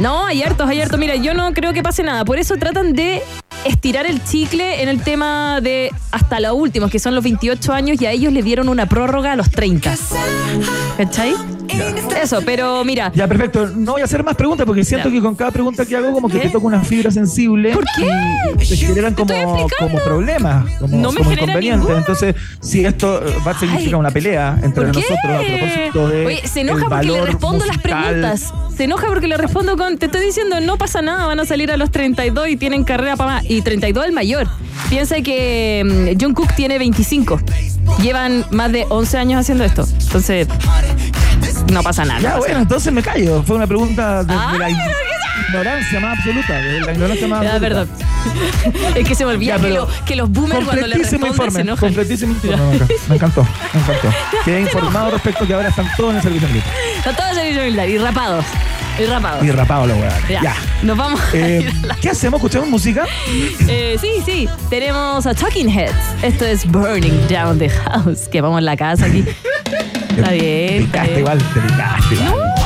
[0.00, 0.98] No, hay hartos, hay hartos.
[0.98, 2.24] Mira, yo no creo que pase nada.
[2.24, 3.22] Por eso tratan de
[3.64, 8.00] estirar el chicle en el tema de hasta los últimos, que son los 28 años,
[8.00, 9.94] y a ellos le dieron una prórroga a los 30.
[10.96, 11.34] ¿Cachai?
[12.20, 13.10] Eso, pero mira.
[13.14, 13.66] Ya, perfecto.
[13.68, 15.14] No voy a hacer más preguntas porque siento Ya.
[15.14, 16.46] que con cada pregunta que hago como que ¿Qué?
[16.46, 17.72] te toco una fibra sensible.
[17.72, 18.10] ¿Por qué?
[18.60, 21.96] Y se generan Te estoy como, como problemas, como, No me como genera inconvenientes.
[21.98, 24.00] Entonces, si esto eh, va a significar Ay.
[24.00, 25.00] una pelea entre ¿Por qué?
[25.00, 28.54] nosotros a propósito de Oye, se enoja el porque le respondo las preguntas.
[28.76, 29.98] Se enoja porque le respondo con.
[29.98, 33.16] Te estoy diciendo, no pasa nada, van a salir a los 32 y tienen carrera
[33.16, 33.44] para más.
[33.50, 34.46] Y 32 el mayor.
[34.88, 37.40] Piensa que mm, John Cook tiene 25.
[38.02, 39.86] Llevan más de 11 años haciendo esto.
[40.00, 40.48] Entonces,
[41.68, 42.20] no pasa nada.
[42.20, 43.42] Ya, bueno, entonces me callo.
[43.42, 44.70] Fue una pregunta de, Ah, de la
[45.48, 46.54] ignorancia más absoluta.
[46.54, 47.68] De la ignorancia más Ya, absoluta.
[47.86, 48.94] perdón.
[48.96, 51.20] es que se me olvida Ya, que, pero lo- que los boomers cuando le responden
[51.20, 51.60] se informe.
[51.60, 51.88] enojan.
[51.88, 52.80] Completísimo informe.
[53.08, 53.46] Me encantó.
[53.72, 54.08] Me encantó.
[54.44, 56.72] Quedé informado respecto a que ahora están todos en el servicio militar.
[56.98, 58.44] Está todo servicio militar y rapados.
[58.98, 59.44] Y rapados.
[59.44, 60.28] Y rapado los huevones.
[60.28, 60.42] Ya.
[60.42, 60.54] Ya.
[60.82, 62.38] Nos vamos Eh, ir a la- ¿Qué hacemos?
[62.38, 63.06] ¿Escuchamos música?
[63.68, 64.48] Eh, sí, sí.
[64.68, 65.94] Tenemos a Talking Heads.
[66.22, 68.28] Esto es Burning Down the House.
[68.28, 69.24] Que vamos en la casa aquí.
[70.10, 70.68] Está bien.
[70.68, 72.30] Te picaste igual, te picaste igual.
[72.30, 72.59] No,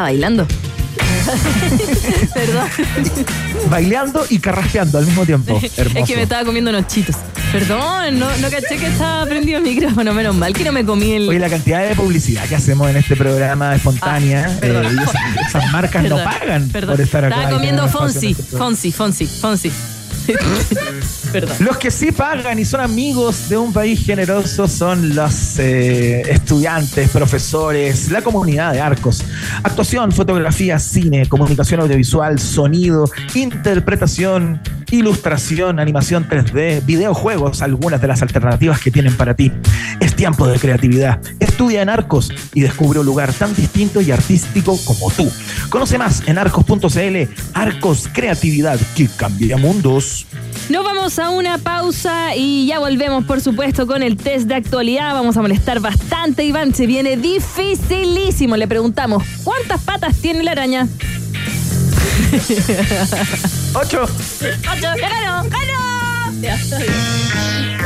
[0.00, 0.46] bailando.
[2.34, 2.68] Perdón.
[3.70, 5.60] Bailando y carraspeando al mismo tiempo.
[5.76, 5.98] Hermoso.
[6.02, 7.16] Es que me estaba comiendo unos chitos.
[7.52, 10.12] Perdón, no, no caché que estaba prendido el micrófono.
[10.14, 11.28] Menos mal que no me comí el.
[11.28, 15.14] Oye, la cantidad de publicidad que hacemos en este programa espontánea, Ah, eh, y esas,
[15.48, 16.96] esas marcas no Perdón, pagan perdón.
[16.96, 17.36] por estar acá.
[17.36, 18.34] Estaba comiendo Fonsi.
[18.34, 19.72] Fonsi, Fonsi, Fonsi.
[21.60, 27.08] Los que sí pagan y son amigos de un país generoso son los eh, estudiantes,
[27.10, 29.24] profesores, la comunidad de Arcos.
[29.62, 34.60] Actuación, fotografía, cine, comunicación audiovisual, sonido, interpretación,
[34.92, 39.50] ilustración, animación 3D, videojuegos, algunas de las alternativas que tienen para ti.
[39.98, 41.20] Es tiempo de creatividad.
[41.40, 45.30] Estudia en Arcos y descubre un lugar tan distinto y artístico como tú.
[45.70, 47.32] Conoce más en arcos.cl.
[47.54, 50.26] Arcos Creatividad que cambia mundos.
[50.68, 55.14] Nos vamos a una pausa y ya volvemos, por supuesto, con el test de actualidad.
[55.14, 56.74] Vamos a molestar bastante, Iván.
[56.74, 58.56] Se viene dificilísimo.
[58.56, 60.86] Le preguntamos, ¿cuántas patas tiene la araña?
[63.74, 64.02] Ocho.
[64.04, 64.88] ¡Ocho!
[65.00, 65.44] ¡Ganó!
[65.48, 65.82] ¡Ganó!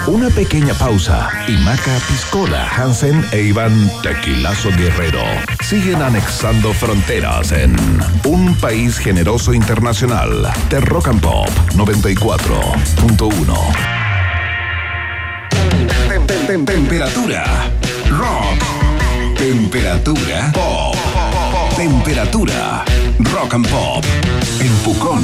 [0.06, 5.22] Una pequeña pausa y Maca Piscola, Hansen e Iván Tequilazo Guerrero
[5.62, 7.76] siguen anexando fronteras en
[8.24, 13.54] un país generoso internacional de Rock and Pop 94.1.
[16.08, 17.44] Tem- tem- tem- Temperatura
[18.10, 18.64] rock.
[19.36, 20.96] Temperatura pop.
[21.76, 22.84] Temperatura
[23.18, 24.04] rock and pop.
[24.60, 25.22] En Pucón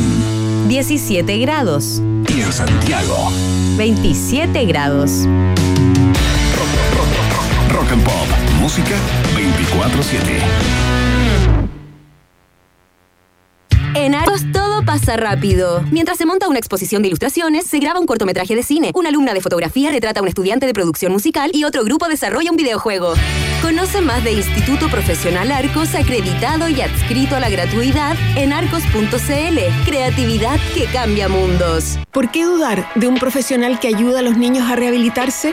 [0.69, 2.01] 17 grados.
[2.35, 3.31] y en Santiago.
[3.77, 5.27] 27 grados.
[7.71, 8.27] Rock and Pop.
[8.61, 8.95] Música
[9.37, 10.43] 24-7.
[13.95, 15.85] En Arcos todo pasa rápido.
[15.91, 18.91] Mientras se monta una exposición de ilustraciones, se graba un cortometraje de cine.
[18.95, 22.51] Una alumna de fotografía retrata a un estudiante de producción musical y otro grupo desarrolla
[22.51, 23.15] un videojuego.
[23.83, 29.59] Conoce más de Instituto Profesional Arcos acreditado y adscrito a la gratuidad en arcos.cl.
[29.85, 31.99] Creatividad que cambia mundos.
[32.13, 35.53] ¿Por qué dudar de un profesional que ayuda a los niños a rehabilitarse?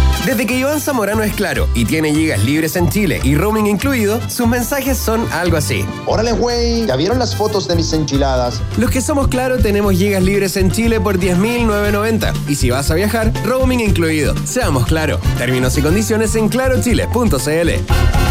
[0.25, 4.21] Desde que Iván Zamorano es claro y tiene gigas libres en Chile y roaming incluido,
[4.29, 5.83] sus mensajes son algo así.
[6.05, 8.61] Órale, güey, ¿ya vieron las fotos de mis enchiladas?
[8.77, 12.95] Los que somos claro tenemos gigas libres en Chile por 10.990 y si vas a
[12.95, 14.35] viajar, roaming incluido.
[14.45, 15.19] Seamos claro.
[15.39, 18.30] Términos y condiciones en clarochile.cl.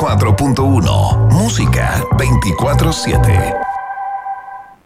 [0.01, 3.53] 94.1 Música 24/7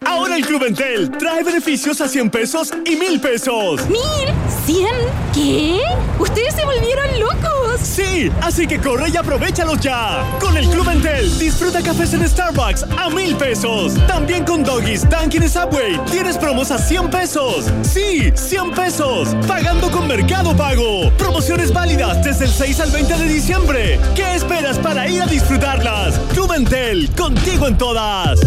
[0.04, 3.88] Ahora el Club Entel trae beneficios a 100 pesos y 1000 pesos.
[3.88, 4.34] ¿Mil?
[4.66, 4.94] ¿Cien?
[5.32, 5.80] ¿Qué?
[6.18, 7.55] ¿Ustedes se volvieron locos?
[7.86, 10.24] Sí, así que corre y aprovechalos ya.
[10.40, 13.94] Con el Club Entel, disfruta cafés en Starbucks a 1000 pesos.
[14.06, 17.66] También con Doggies, Dunkin' y Subway, tienes promos a 100 pesos.
[17.82, 19.28] Sí, 100 pesos.
[19.46, 21.10] Pagando con Mercado Pago.
[21.16, 24.00] Promociones válidas desde el 6 al 20 de diciembre.
[24.14, 26.18] ¿Qué esperas para ir a disfrutarlas?
[26.32, 28.40] Club Entel, contigo en todas.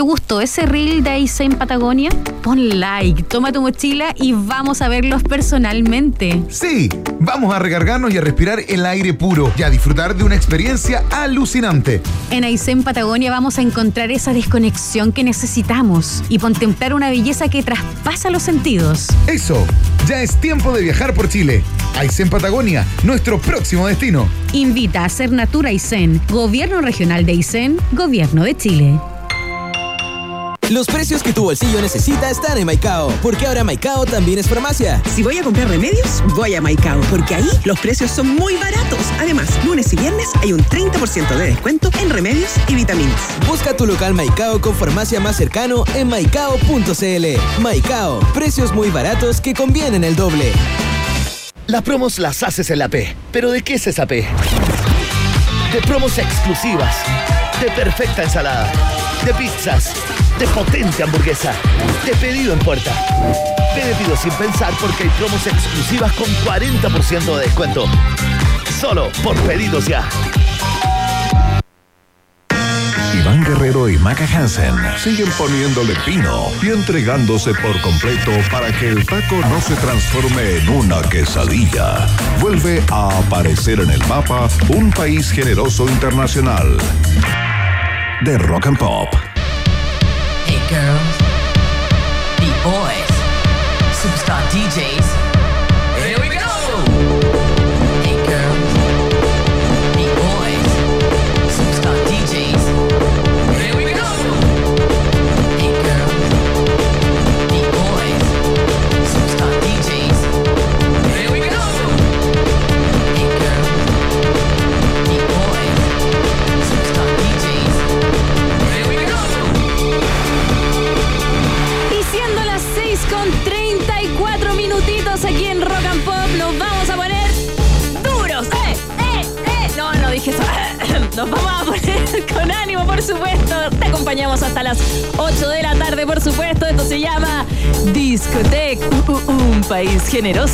[0.00, 2.08] ¿Te gustó ese reel de Ace en Patagonia?
[2.42, 6.42] Pon like, toma tu mochila y vamos a verlos personalmente.
[6.48, 10.36] Sí, vamos a recargarnos y a respirar el aire puro y a disfrutar de una
[10.36, 12.00] experiencia alucinante.
[12.30, 17.62] En Aysén Patagonia vamos a encontrar esa desconexión que necesitamos y contemplar una belleza que
[17.62, 19.08] traspasa los sentidos.
[19.26, 19.66] Eso,
[20.08, 21.62] ya es tiempo de viajar por Chile.
[21.98, 24.26] Aysén Patagonia, nuestro próximo destino.
[24.54, 28.98] Invita a Ser Natura Aysén, Gobierno Regional de Aysén, Gobierno de Chile.
[30.80, 35.02] Los precios que tu bolsillo necesita están en Maicao, porque ahora Maicao también es farmacia.
[35.16, 39.00] Si voy a comprar remedios, voy a Maicao, porque ahí los precios son muy baratos.
[39.18, 43.20] Además, lunes y viernes hay un 30% de descuento en remedios y vitaminas.
[43.48, 47.60] Busca tu local Maicao con farmacia más cercano en maicao.cl.
[47.60, 50.52] Maicao, precios muy baratos que convienen el doble.
[51.66, 53.16] Las promos las haces en la P.
[53.32, 54.24] ¿Pero de qué es esa P?
[55.72, 56.96] De promos exclusivas,
[57.60, 58.72] de perfecta ensalada,
[59.24, 59.94] de pizzas,
[60.40, 61.52] de potente hamburguesa,
[62.06, 62.92] de pedido en puerta.
[63.74, 67.84] Pide Pido sin pensar porque hay promos exclusivas con 40% de descuento.
[68.80, 70.08] Solo por pedidos ya.
[73.14, 79.04] Iván Guerrero y Maca Hansen siguen poniéndole pino y entregándose por completo para que el
[79.04, 82.06] taco no se transforme en una quesadilla.
[82.40, 86.78] Vuelve a aparecer en el mapa un país generoso internacional.
[88.22, 89.29] De Rock and Pop.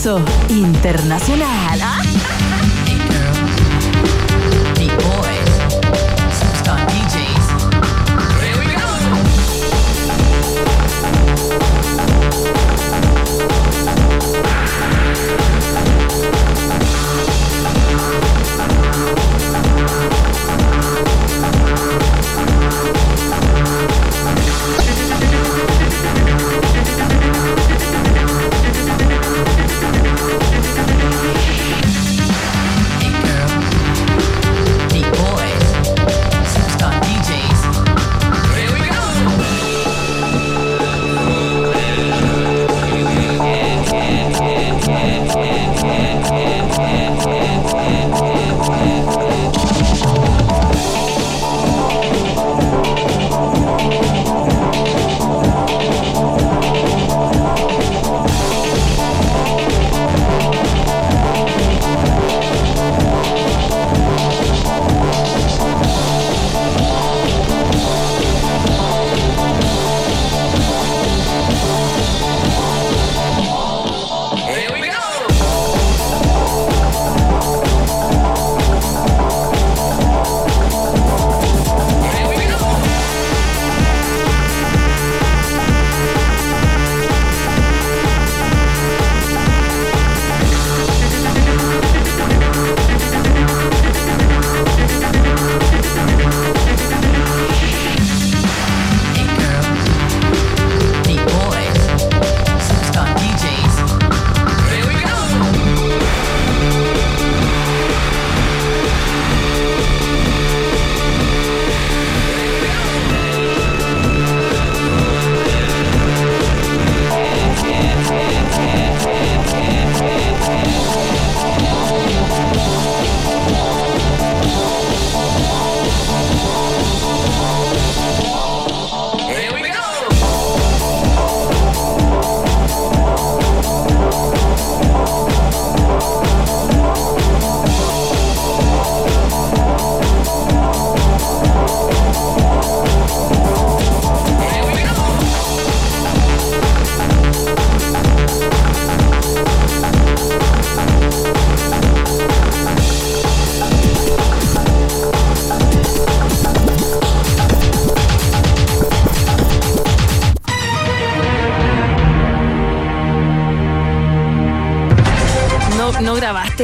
[0.07, 0.46] Generoso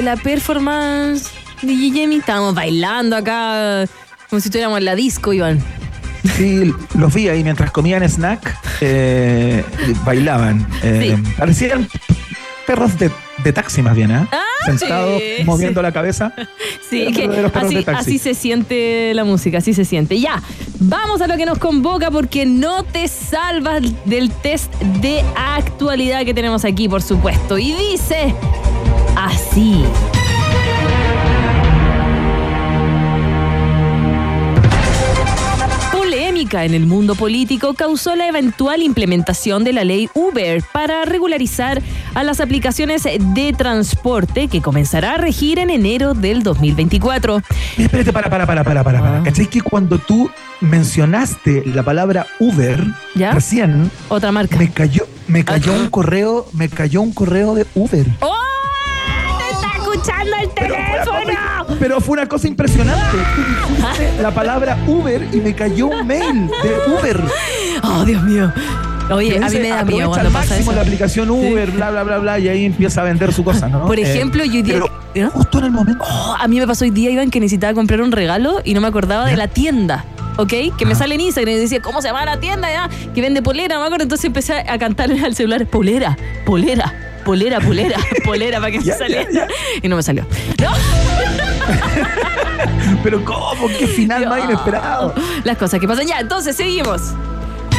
[0.03, 1.30] la performance
[1.62, 2.14] de Guillermo.
[2.14, 3.86] Estábamos bailando acá
[4.28, 5.62] como si estuviéramos en la disco, Iván.
[6.36, 9.64] Sí, los vi ahí mientras comían snack, eh,
[10.05, 10.66] bailaban.
[10.82, 11.88] Eh, Parecían
[12.66, 13.11] perros de,
[13.44, 14.26] de taxi más bien, ¿eh?
[14.64, 15.82] Sentados, sí, moviendo sí.
[15.82, 16.32] la cabeza.
[16.88, 17.24] Sí, que
[17.55, 20.20] así, así se siente la música, así se siente.
[20.20, 20.42] Ya,
[20.78, 26.34] vamos a lo que nos convoca porque no te salvas del test de actualidad que
[26.34, 27.57] tenemos aquí, por supuesto.
[27.57, 28.34] Y dice
[29.16, 29.84] así.
[36.53, 41.82] Polémica en el mundo político causó la eventual implementación de la ley Uber para regularizar
[42.14, 47.40] a las aplicaciones de transporte que comenzará a regir en enero del 2024.
[47.78, 48.98] Espérate, para, para, para, para, para.
[48.98, 49.03] Ah.
[49.03, 49.22] para.
[49.22, 50.30] ¿Cachai que cuando tú
[50.61, 52.84] mencionaste la palabra Uber
[53.14, 53.32] ¿Ya?
[53.32, 54.57] recién, Otra marca.
[54.59, 58.07] me cayó, me cayó un correo, me cayó un correo de Uber.
[58.20, 58.41] ¡Oh!
[59.95, 61.76] ¡Está escuchando el teléfono!
[61.78, 63.01] Pero fue una cosa impresionante.
[63.11, 67.20] Tú dijiste la palabra Uber y me cayó un mail de Uber.
[67.82, 68.53] ¡Oh, Dios mío!
[69.11, 70.72] Oye, a mí me da "Aprovecha miedo al cuando pasa máximo eso.
[70.72, 73.86] la aplicación Uber, bla, bla, bla, bla, y ahí empieza a vender su cosa, ¿no?
[73.86, 74.80] Por Eh, ejemplo, yo hoy día-
[75.12, 76.03] pero justo en el momento.
[76.09, 78.80] Oh, a mí me pasó hoy día, Iván, que necesitaba comprar un regalo y no
[78.80, 80.05] me acordaba de la tienda.
[80.38, 80.53] ¿Ok?
[80.78, 82.88] Que me sale en Instagram y decía, ¿cómo se llama la tienda ya?
[83.12, 84.05] Que vende polera, no me acuerdo.
[84.05, 86.16] Entonces empecé a cantarle al celular, polera,
[86.47, 86.95] polera,
[87.25, 89.47] polera, polera, polera, para que me saliera.
[89.83, 90.27] Y no me salió.
[90.61, 90.73] ¿No?
[93.03, 93.68] Pero ¿cómo?
[93.79, 95.14] ¿Qué final más inesperado?
[95.45, 96.07] Las cosas que pasan.
[96.07, 97.14] Ya, entonces seguimos.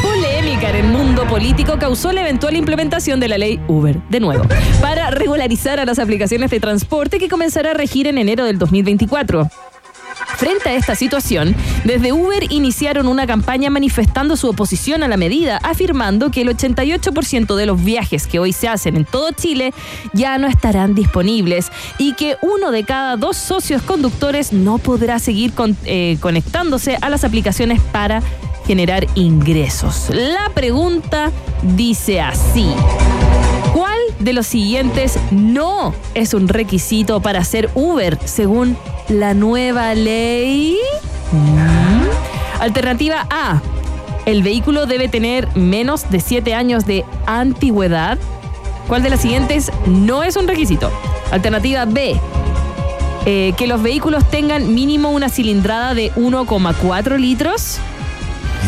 [0.01, 4.43] Polémica en el mundo político causó la eventual implementación de la ley Uber, de nuevo,
[4.81, 9.49] para regularizar a las aplicaciones de transporte que comenzará a regir en enero del 2024.
[10.37, 15.57] Frente a esta situación, desde Uber iniciaron una campaña manifestando su oposición a la medida,
[15.63, 19.73] afirmando que el 88% de los viajes que hoy se hacen en todo Chile
[20.13, 25.53] ya no estarán disponibles y que uno de cada dos socios conductores no podrá seguir
[25.85, 28.21] eh, conectándose a las aplicaciones para
[28.65, 30.09] generar ingresos.
[30.09, 31.31] La pregunta
[31.75, 32.67] dice así.
[33.73, 38.77] ¿Cuál de los siguientes no es un requisito para ser Uber según
[39.13, 40.77] la nueva ley?
[41.31, 42.61] Mm.
[42.61, 43.61] Alternativa A.
[44.25, 48.17] El vehículo debe tener menos de 7 años de antigüedad.
[48.87, 50.91] ¿Cuál de las siguientes no es un requisito?
[51.31, 52.19] Alternativa B.
[53.25, 57.77] eh, que los vehículos tengan mínimo una cilindrada de 1,4 litros.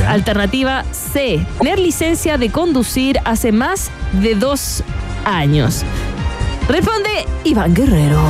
[0.08, 1.46] Alternativa C.
[1.60, 4.84] Tener licencia de conducir hace más de dos
[5.26, 5.84] años.
[6.68, 8.22] Responde Iván Guerrero.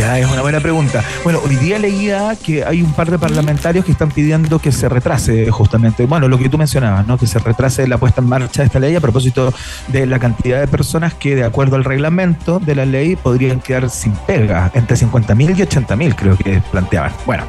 [0.00, 1.04] Mira, es una buena pregunta.
[1.24, 4.88] Bueno, hoy día leía que hay un par de parlamentarios que están pidiendo que se
[4.88, 7.18] retrase justamente, bueno, lo que tú mencionabas, ¿no?
[7.18, 9.52] Que se retrase la puesta en marcha de esta ley a propósito
[9.88, 13.90] de la cantidad de personas que, de acuerdo al reglamento de la ley, podrían quedar
[13.90, 17.12] sin pega, entre 50.000 y 80.000 creo que planteaban.
[17.26, 17.44] Bueno,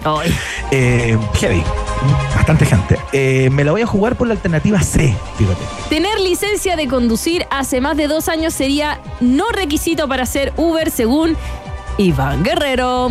[0.72, 1.64] eh, heavy,
[2.36, 3.00] bastante gente.
[3.14, 5.62] Eh, me la voy a jugar por la alternativa C, fíjate.
[5.88, 10.92] Tener licencia de conducir hace más de dos años sería no requisito para ser Uber
[10.92, 11.38] según
[12.02, 13.10] Iván Guerrero.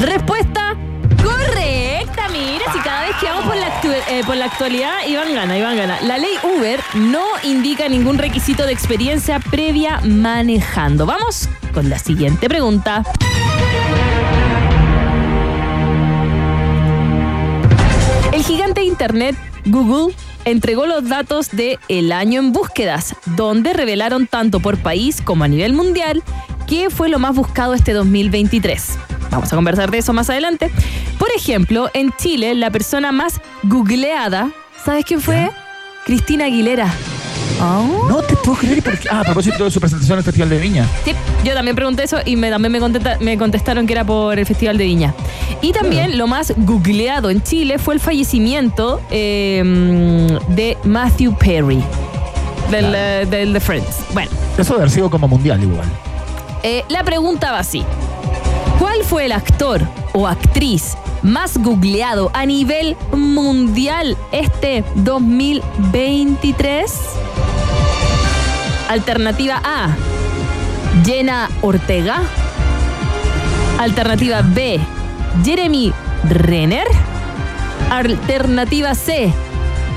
[0.00, 0.74] Respuesta
[1.22, 2.28] correcta.
[2.32, 5.58] Mira, si cada vez que vamos por la, actu- eh, por la actualidad, Iván gana,
[5.58, 6.00] Iván gana.
[6.00, 11.04] La ley Uber no indica ningún requisito de experiencia previa manejando.
[11.04, 13.02] Vamos con la siguiente pregunta.
[18.32, 19.36] El gigante de Internet,
[19.66, 20.14] Google,
[20.44, 25.48] entregó los datos de El año en búsquedas, donde revelaron tanto por país como a
[25.48, 26.22] nivel mundial
[26.66, 28.98] qué fue lo más buscado este 2023.
[29.30, 30.70] Vamos a conversar de eso más adelante.
[31.18, 34.50] Por ejemplo, en Chile, la persona más googleada,
[34.84, 35.50] ¿sabes quién fue?
[36.04, 36.92] Cristina Aguilera.
[38.08, 39.08] No te puedo creer porque.
[39.10, 40.86] Ah, a propósito de su presentación en el Festival de Viña.
[41.04, 41.12] Sí,
[41.44, 44.44] yo también pregunté eso y me, también me, contesta- me contestaron que era por el
[44.46, 45.14] Festival de Viña.
[45.62, 49.62] Y también lo más googleado en Chile fue el fallecimiento eh,
[50.48, 51.82] de Matthew Perry,
[52.70, 53.96] del, eh, del The Friends.
[54.12, 55.88] Bueno, Eso debe haber sido como mundial igual.
[56.62, 57.82] eh, la pregunta va así.
[58.78, 59.80] ¿Cuál fue el actor
[60.12, 66.92] o actriz más googleado a nivel mundial este 2023?
[68.94, 69.88] Alternativa A,
[71.04, 72.22] Jenna Ortega.
[73.76, 74.78] Alternativa B,
[75.44, 75.92] Jeremy
[76.30, 76.86] Renner.
[77.90, 79.32] Alternativa C,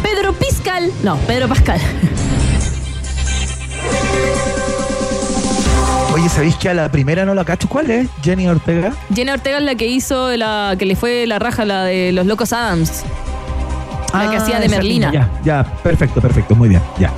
[0.02, 0.92] Pedro Pascal.
[1.04, 1.80] No, Pedro Pascal.
[6.16, 7.70] Oye, ¿sabéis que a la primera no la cacho?
[7.70, 8.08] ¿Cuál es?
[8.24, 8.94] Jenny Ortega.
[9.14, 12.26] Jenna Ortega es la que hizo la que le fue la raja, la de los
[12.26, 13.04] locos Adams.
[14.12, 15.12] La que Ah, hacía de Merlina.
[15.12, 17.12] Ya, ya, perfecto, perfecto, muy bien, ya.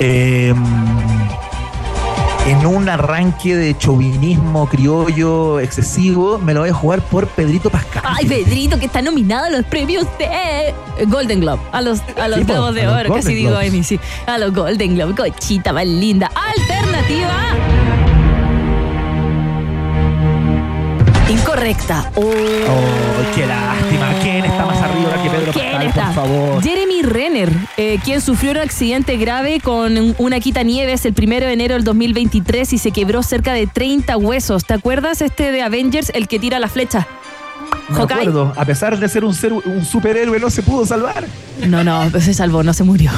[0.00, 0.54] Eh,
[2.46, 8.02] en un arranque de chauvinismo criollo excesivo, me lo voy a jugar por Pedrito Pascal.
[8.04, 10.74] Ay, Pedrito, que está nominado a los premios de
[11.06, 13.56] Golden Globe, a los, a los Sí, po, Globos de Oro, casi digo.
[13.56, 13.98] Amy, sí.
[14.26, 16.30] A los Golden Globe, cochita más linda.
[16.34, 17.34] Alternativa.
[21.30, 22.10] Incorrecta.
[22.16, 24.12] Oh, Oh, qué lástima.
[24.22, 24.63] ¿Quién está
[25.92, 26.62] por favor?
[26.62, 31.74] Jeremy Renner eh, quien sufrió un accidente grave con una quitanieves el primero de enero
[31.74, 34.64] del 2023 y se quebró cerca de 30 huesos.
[34.64, 37.06] ¿Te acuerdas este de Avengers, el que tira la flecha?
[37.88, 38.20] Me Hawkeye.
[38.20, 41.24] acuerdo, a pesar de ser un, ser un superhéroe, no se pudo salvar.
[41.66, 43.10] No, no, se salvó, no se murió.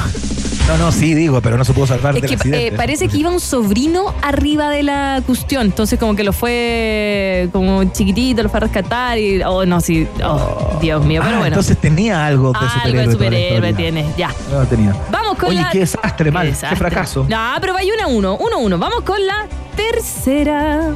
[0.67, 3.15] No, no, sí, digo, pero no se pudo salvar Es del que eh, parece que
[3.17, 8.49] iba un sobrino arriba de la cuestión, entonces como que lo fue como chiquitito, lo
[8.49, 11.53] fue a rescatar y, oh, no, sí, oh, Dios mío, pero Ah, bueno.
[11.55, 12.91] Entonces tenía algo de Algo superhéroe.
[12.91, 14.29] de toda la superhéroe tiene, ya.
[14.51, 14.93] No lo tenía.
[15.09, 15.69] Vamos con Oye, la...
[15.69, 16.77] qué desastre, mal, qué, desastre.
[16.77, 17.25] fracaso.
[17.29, 18.77] No, pero vaya uno a uno, uno a uno.
[18.77, 19.47] Vamos con la
[19.77, 20.93] tercera.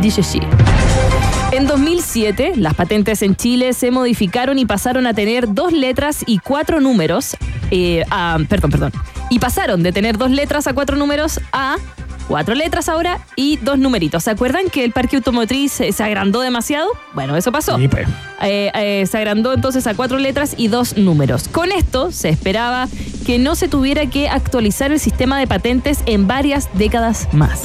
[0.00, 0.40] Dice sí.
[1.52, 6.38] En 2007, las patentes en Chile se modificaron y pasaron a tener dos letras y
[6.38, 7.36] cuatro números.
[7.70, 8.92] eh, a- perdón, perdón.
[9.30, 11.76] Y pasaron de tener dos letras a cuatro números a
[12.28, 14.22] cuatro letras ahora y dos numeritos.
[14.24, 16.88] ¿Se acuerdan que el parque automotriz eh, se agrandó demasiado?
[17.14, 17.76] Bueno, eso pasó.
[17.78, 18.06] Sí, pues.
[18.42, 21.48] Eh, eh, se agrandó entonces a cuatro letras y dos números.
[21.48, 22.86] Con esto se esperaba
[23.24, 27.62] que no se tuviera que actualizar el sistema de patentes en varias décadas más.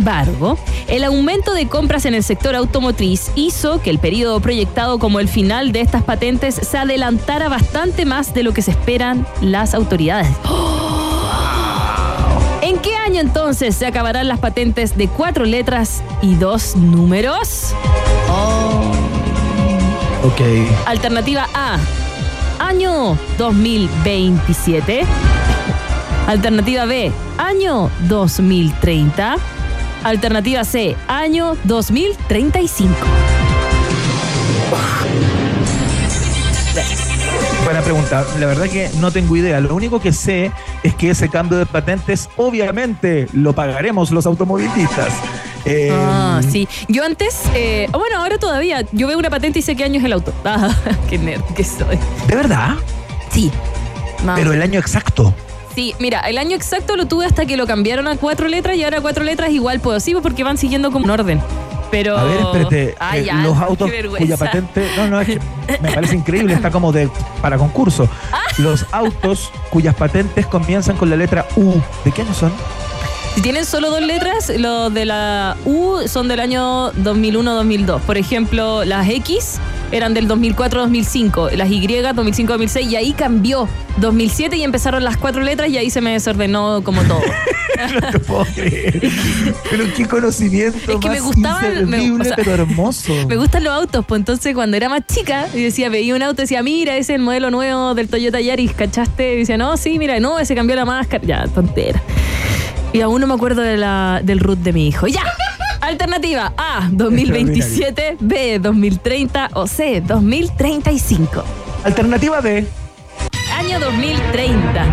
[0.00, 0.56] Sin embargo,
[0.88, 5.28] el aumento de compras en el sector automotriz hizo que el periodo proyectado como el
[5.28, 10.28] final de estas patentes se adelantara bastante más de lo que se esperan las autoridades.
[12.62, 17.74] ¿En qué año entonces se acabarán las patentes de cuatro letras y dos números?
[20.24, 20.40] Ok.
[20.86, 21.76] Alternativa A,
[22.58, 25.02] año 2027.
[26.26, 29.36] Alternativa B, año 2030.
[30.04, 32.94] Alternativa C, año 2035.
[37.64, 38.24] Buena pregunta.
[38.38, 39.60] La verdad que no tengo idea.
[39.60, 40.50] Lo único que sé
[40.82, 45.12] es que ese cambio de patentes, obviamente, lo pagaremos los automovilistas.
[45.66, 46.66] Eh, Ah, sí.
[46.88, 50.04] Yo antes, eh, bueno, ahora todavía, yo veo una patente y sé qué año es
[50.04, 50.32] el auto.
[50.44, 50.74] Ah,
[51.08, 51.98] qué nerd que soy.
[52.26, 52.76] ¿De verdad?
[53.30, 53.50] Sí.
[54.34, 55.34] Pero el año exacto.
[55.80, 58.84] Sí, mira, el año exacto lo tuve hasta que lo cambiaron a cuatro letras y
[58.84, 59.98] ahora cuatro letras igual puedo.
[59.98, 61.40] Sí, porque van siguiendo como un orden.
[61.90, 62.18] Pero.
[62.18, 62.94] A ver, espérate.
[63.00, 64.86] Ah, eh, ya, los autos cuya patente.
[64.98, 65.40] No, no, es que
[65.80, 66.52] me parece increíble.
[66.52, 67.08] Está como de
[67.40, 68.06] para concurso.
[68.30, 68.42] Ah.
[68.58, 71.72] Los autos cuyas patentes comienzan con la letra U.
[72.04, 72.52] ¿De qué año son?
[73.34, 78.00] Si tienen solo dos letras, los de la U son del año 2001-2002.
[78.00, 79.58] Por ejemplo, las X
[79.92, 83.68] eran del 2004-2005, las Y 2005-2006 y ahí cambió
[83.98, 87.20] 2007 y empezaron las cuatro letras y ahí se me desordenó como todo.
[88.02, 89.10] no te puedo creer.
[89.70, 93.12] Pero qué conocimiento Es que me más gustaban- me- o sea, pero hermoso.
[93.28, 96.42] Me gustan los autos, pues entonces cuando era más chica y decía, veía un auto
[96.42, 99.34] decía, mira, ese es el modelo nuevo del Toyota Yaris, ¿cachaste?
[99.34, 101.24] Y decía, no, sí, mira, no, ese cambió la máscara.
[101.24, 102.02] Ya, tontera.
[102.92, 105.06] Y aún no me acuerdo de la, del root de mi hijo.
[105.06, 105.22] ¡Ya!
[105.80, 111.44] Alternativa A, 2027, B, 2030 o C, 2035.
[111.84, 112.66] Alternativa B.
[113.56, 114.84] Año 2030.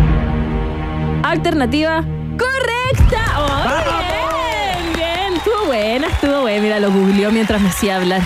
[1.24, 2.04] Alternativa
[2.38, 3.24] correcta.
[3.36, 3.64] ¡Oh,
[4.06, 4.94] bien!
[4.94, 6.62] Bien, estuvo buena, estuvo buena.
[6.62, 8.22] Mira, lo googleó mientras me hacía hablar.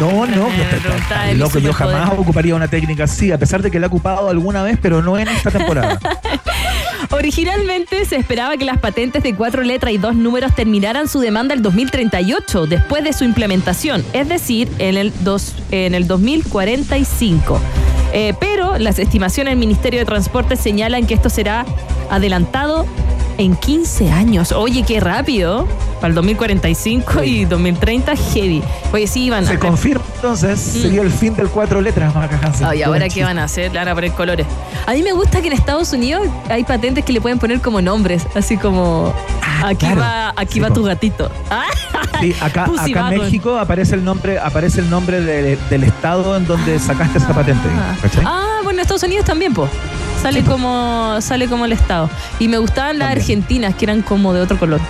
[0.00, 3.86] No, no, mi loco, yo jamás ocuparía una técnica así, a pesar de que la
[3.86, 5.98] he ocupado alguna vez, pero no en esta temporada.
[7.10, 11.54] Originalmente se esperaba que las patentes de cuatro letras y dos números terminaran su demanda
[11.54, 17.60] el 2038, después de su implementación, es decir, en el, dos, en el 2045.
[18.12, 21.66] Eh, pero las estimaciones del Ministerio de Transporte señalan que esto será
[22.10, 22.86] adelantado
[23.38, 24.52] en 15 años.
[24.52, 25.66] Oye, qué rápido.
[25.96, 28.62] Para el 2045 y 2030, heavy.
[28.92, 29.46] Oye, sí, Iván.
[29.46, 32.66] Se confirma entonces, sería el fin del cuatro letras, Maca Hansen.
[32.66, 33.72] Ay, ¿ahora qué van a hacer?
[33.72, 34.46] Le van a poner colores.
[34.86, 37.80] A mí me gusta que en Estados Unidos hay patentes que le pueden poner como
[37.80, 39.12] nombres, así como
[39.64, 40.00] aquí Ah, claro.
[40.00, 41.30] va, aquí Sí, va tu gatito.
[41.50, 41.64] Ah,
[42.20, 42.66] Sí, acá,
[43.12, 43.18] en.
[43.20, 47.68] México aparece el nombre, aparece el nombre de- del estado en donde sacaste esa patente.
[48.02, 48.22] ¿cachai?
[48.26, 49.68] Ah, en Estados Unidos también, po.
[50.22, 52.10] Sale como sale como el estado.
[52.38, 54.80] Y me gustaban las argentinas que eran como de otro color.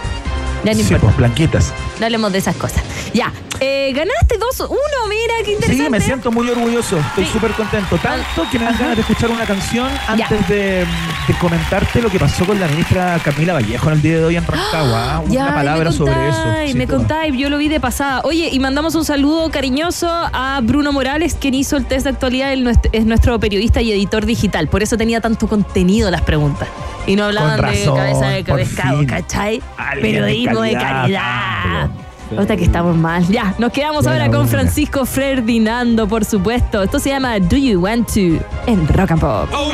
[0.65, 1.05] Ya no sí, importa.
[1.05, 1.73] pues blanquitas.
[2.01, 2.83] No hablemos de esas cosas.
[3.13, 4.69] Ya, eh, ganaste 2-1,
[5.09, 5.85] mira, qué interesante.
[5.85, 6.99] Sí, me siento muy orgulloso.
[6.99, 7.97] Estoy súper contento.
[7.99, 10.85] Tanto que me dan ganas de escuchar una canción antes de,
[11.29, 14.37] de comentarte lo que pasó con la ministra Camila Vallejo en el día de hoy
[14.37, 15.23] en Rancagua.
[15.29, 16.45] Una palabra sobre eso.
[16.67, 18.21] Sí, me contáis, yo lo vi de pasada.
[18.25, 22.53] Oye, y mandamos un saludo cariñoso a Bruno Morales, quien hizo el test de actualidad,
[22.93, 24.69] es nuestro periodista y editor digital.
[24.69, 26.69] Por eso tenía tanto contenido las preguntas.
[27.07, 29.07] Y no hablaban razón, de cabeza de pescado.
[29.07, 29.63] ¿cachai?
[29.77, 32.06] Alguien de Periodismo de calidad, calidad.
[32.37, 33.27] Otra que estamos mal.
[33.29, 36.83] Ya, nos quedamos ahora con Francisco Ferdinando, por supuesto.
[36.83, 39.49] Esto se llama Do You Want To en Rock and Pop.
[39.53, 39.71] Oh,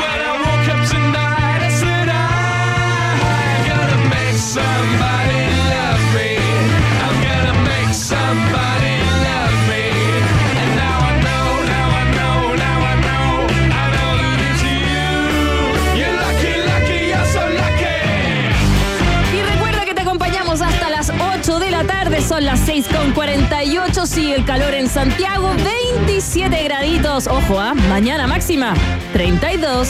[22.28, 27.26] 6 con 48, sigue el calor en Santiago, 27 graditos.
[27.26, 27.74] Ojo, ¿ah?
[27.88, 28.74] mañana máxima,
[29.12, 29.88] 32.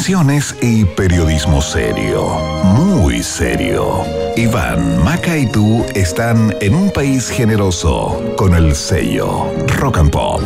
[0.00, 2.24] Canciones y periodismo serio.
[2.64, 4.02] Muy serio.
[4.34, 10.40] Iván, Maca y tú están en un país generoso con el sello Rock and Pop.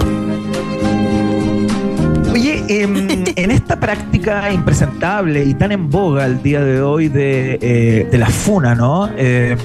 [2.33, 7.57] Oye, em, en esta práctica impresentable y tan en boga el día de hoy de,
[7.63, 9.09] eh, de la FUNA, ¿no?
[9.17, 9.57] Eh,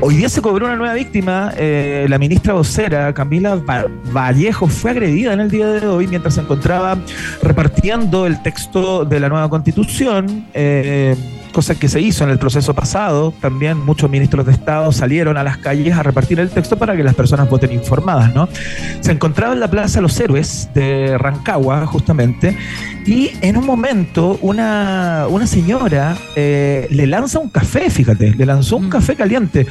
[0.00, 1.52] hoy día se cobró una nueva víctima.
[1.56, 6.34] eh, la ministra vocera, Camila Va- Vallejo, fue agredida en el día de hoy mientras
[6.34, 6.96] se encontraba
[7.42, 10.46] repartiendo el texto de la nueva constitución.
[10.54, 11.16] eh,
[11.60, 13.34] cosa que se hizo en el proceso pasado.
[13.38, 17.02] También muchos ministros de Estado salieron a las calles a repartir el texto para que
[17.02, 18.48] las personas voten informadas, ¿no?
[19.02, 22.56] Se encontraba en la Plaza Los Héroes de Rancagua, justamente,
[23.04, 28.78] y en un momento una, una señora eh, le lanza un café, fíjate, le lanzó
[28.78, 29.66] un café caliente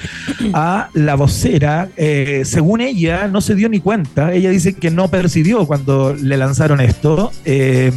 [0.53, 1.89] a la vocera.
[1.97, 4.31] eh, según ella, no se dio ni cuenta.
[4.31, 7.31] Ella dice que no percibió cuando le lanzaron esto.
[7.45, 7.91] eh,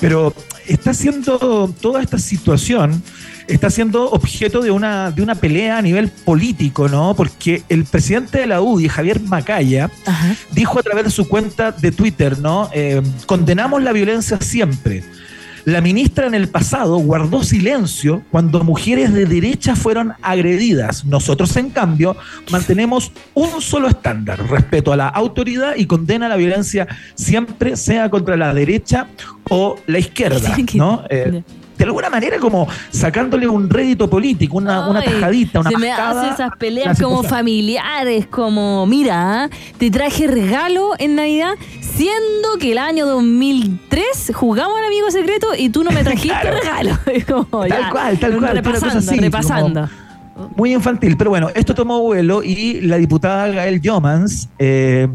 [0.00, 0.32] pero
[0.66, 3.02] está siendo toda esta situación
[3.48, 7.14] está siendo objeto de una, de una pelea a nivel político, ¿no?
[7.14, 9.90] Porque el presidente de la UDI, Javier Macaya,
[10.52, 12.70] dijo a través de su cuenta de Twitter, ¿no?
[12.72, 15.02] Eh, condenamos la violencia siempre.
[15.64, 21.04] La ministra en el pasado guardó silencio cuando mujeres de derecha fueron agredidas.
[21.04, 22.16] Nosotros, en cambio,
[22.50, 28.36] mantenemos un solo estándar, respeto a la autoridad y condena la violencia siempre, sea contra
[28.36, 29.06] la derecha
[29.50, 31.04] o la izquierda, ¿no?
[31.08, 31.44] Eh,
[31.84, 35.90] de alguna manera como sacándole un rédito político, una, una Ay, tajadita, una Se me
[35.92, 39.48] hace esas peleas como familiares, como, mira, ¿ah?
[39.78, 45.68] te traje regalo en Navidad, siendo que el año 2003 jugamos al amigo secreto y
[45.70, 46.58] tú no me trajiste Claro.
[46.62, 46.98] regalo.
[47.50, 49.88] Como, Tal ya, cual, tal cual, una Repasando, así, repasando.
[50.34, 55.08] como- Muy infantil, pero bueno, esto tomó vuelo y la diputada Gael Yomans, eh,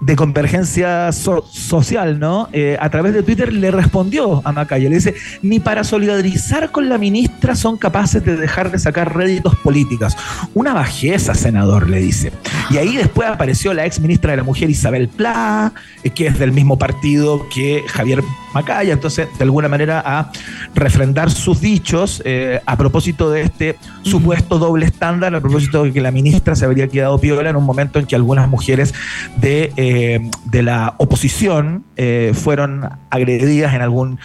[0.00, 2.48] de Convergencia So- Social, ¿no?
[2.52, 6.88] Eh, a través de Twitter le respondió a Macaya, le dice, ni para solidarizar con
[6.88, 10.16] la ministra son capaces de dejar de sacar réditos políticos.
[10.54, 12.32] Una bajeza, senador, le dice.
[12.70, 15.72] Y ahí después apareció la ex ministra de la Mujer Isabel Pla,
[16.02, 18.22] eh, que es del mismo partido que Javier
[18.54, 20.32] Macaya, entonces de alguna manera a
[20.74, 26.00] refrendar sus dichos eh, a propósito de este supuesto doble estándar, a propósito de que
[26.00, 28.92] la ministra se habría quedado piola en un momento en que algunas mujeres
[29.36, 34.20] de, eh, de la oposición eh, fueron agredidas en algún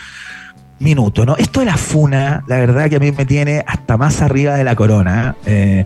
[0.80, 1.38] minuto, ¿no?
[1.38, 4.64] Esto de la funa, la verdad que a mí me tiene hasta más arriba de
[4.64, 5.36] la corona.
[5.46, 5.86] eh,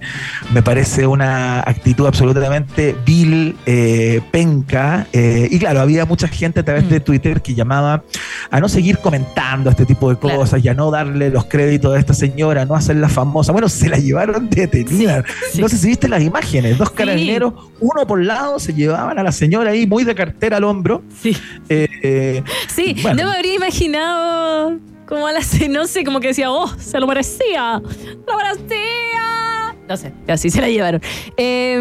[0.53, 5.05] me parece una actitud absolutamente vil, eh, penca.
[5.13, 8.03] eh, y claro, había mucha gente a través de Twitter que llamaba
[8.49, 11.99] a no seguir comentando este tipo de cosas y a no darle los créditos a
[11.99, 13.51] esta señora, no hacerla famosa.
[13.51, 15.23] Bueno, se la llevaron detenida.
[15.59, 19.31] No sé si viste las imágenes, dos carabineros, uno por lado, se llevaban a la
[19.31, 21.03] señora ahí muy de cartera al hombro.
[21.21, 21.37] Sí.
[21.69, 23.23] Eh, Sí, bueno.
[23.23, 24.78] no me habría imaginado
[25.09, 25.39] como a la
[25.69, 27.81] no sé, como que decía, oh, se lo merecía,
[28.27, 29.75] lo merecía.
[29.89, 31.01] No sé, así se la llevaron.
[31.35, 31.79] Eh,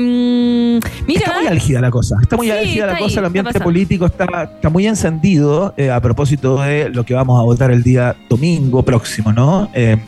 [1.07, 3.63] mira, Está muy álgida la cosa, está muy Sí, álgida la cosa, el ambiente está
[3.63, 7.83] político está, está muy encendido eh, a propósito de lo que vamos a votar el
[7.83, 9.71] día domingo próximo, ¿no?
[9.75, 9.99] Eh,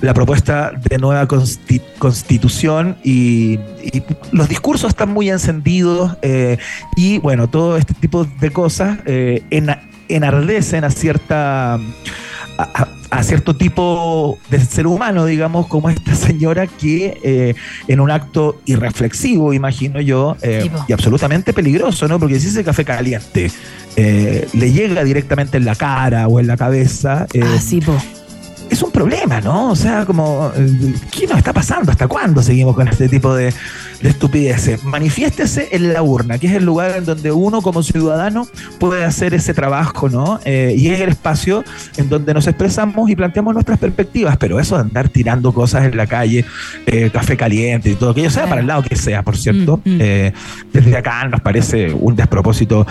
[0.00, 4.02] la propuesta de nueva consti- constitución y, y
[4.32, 6.56] los discursos están muy encendidos eh,
[6.96, 11.78] y bueno, todo este tipo de cosas eh, ena- enardecen a cierta...
[12.58, 12.88] a-
[13.22, 17.54] cierto tipo de ser humano, digamos, como esta señora que eh,
[17.88, 22.18] en un acto irreflexivo, imagino yo, eh, y absolutamente peligroso, ¿no?
[22.18, 23.50] Porque si ese café caliente
[23.96, 27.96] eh, le llega directamente en la cara o en la cabeza, Ah, sí, po.
[28.68, 29.70] es un problema, ¿no?
[29.70, 30.50] O sea, como,
[31.10, 31.92] ¿qué nos está pasando?
[31.92, 33.54] ¿Hasta cuándo seguimos con este tipo de,
[34.04, 34.84] de estupideces?
[34.84, 38.46] Manifiéstese en la urna, que es el lugar en donde uno como ciudadano
[38.78, 40.40] puede hacer ese trabajo, ¿no?
[40.44, 41.64] Eh, y es el espacio
[41.96, 45.96] en donde nos expresamos y planteamos nuestras perspectivas, pero eso de andar tirando cosas en
[45.96, 46.44] la calle,
[46.84, 50.34] eh, café caliente y todo aquello, sea para el lado que sea, por cierto, eh,
[50.70, 52.86] desde acá nos parece un despropósito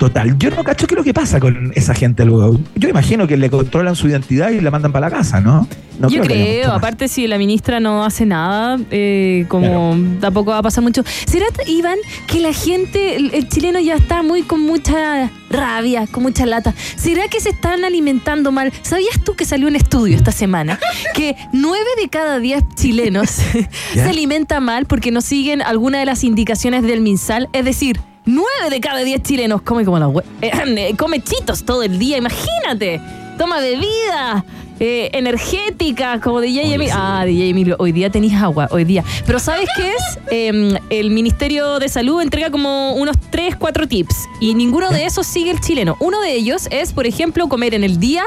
[0.00, 0.36] total.
[0.36, 2.58] Yo no cacho qué es lo que pasa con esa gente luego.
[2.74, 5.68] Yo imagino que le controlan su identidad y la mandan para la casa, ¿no?
[5.98, 10.62] No Yo creo, aparte si la ministra no hace nada, eh, como tampoco va a
[10.64, 11.02] pasar mucho.
[11.26, 16.22] ¿Será, Iván, que la gente, el, el chileno ya está muy con mucha rabia, con
[16.22, 16.74] mucha lata?
[16.96, 18.72] ¿Será que se están alimentando mal?
[18.82, 20.78] ¿Sabías tú que salió un estudio esta semana
[21.14, 23.30] que nueve de cada diez chilenos
[23.94, 27.48] se alimenta mal porque no siguen alguna de las indicaciones del MinSal?
[27.52, 30.50] Es decir, nueve de cada diez chilenos come como la hue- eh,
[30.90, 33.00] eh, come chitos todo el día, imagínate.
[33.38, 34.44] Toma bebida.
[34.80, 36.94] Eh, energética, como DJ Emilio.
[36.96, 39.04] Ah, DJ Emilio, hoy día tenéis agua, hoy día.
[39.24, 40.18] Pero ¿sabes qué es?
[40.30, 45.26] Em, el Ministerio de Salud entrega como unos 3, 4 tips y ninguno de esos
[45.26, 45.96] sigue el chileno.
[46.00, 48.26] Uno de ellos es, por ejemplo, comer en el día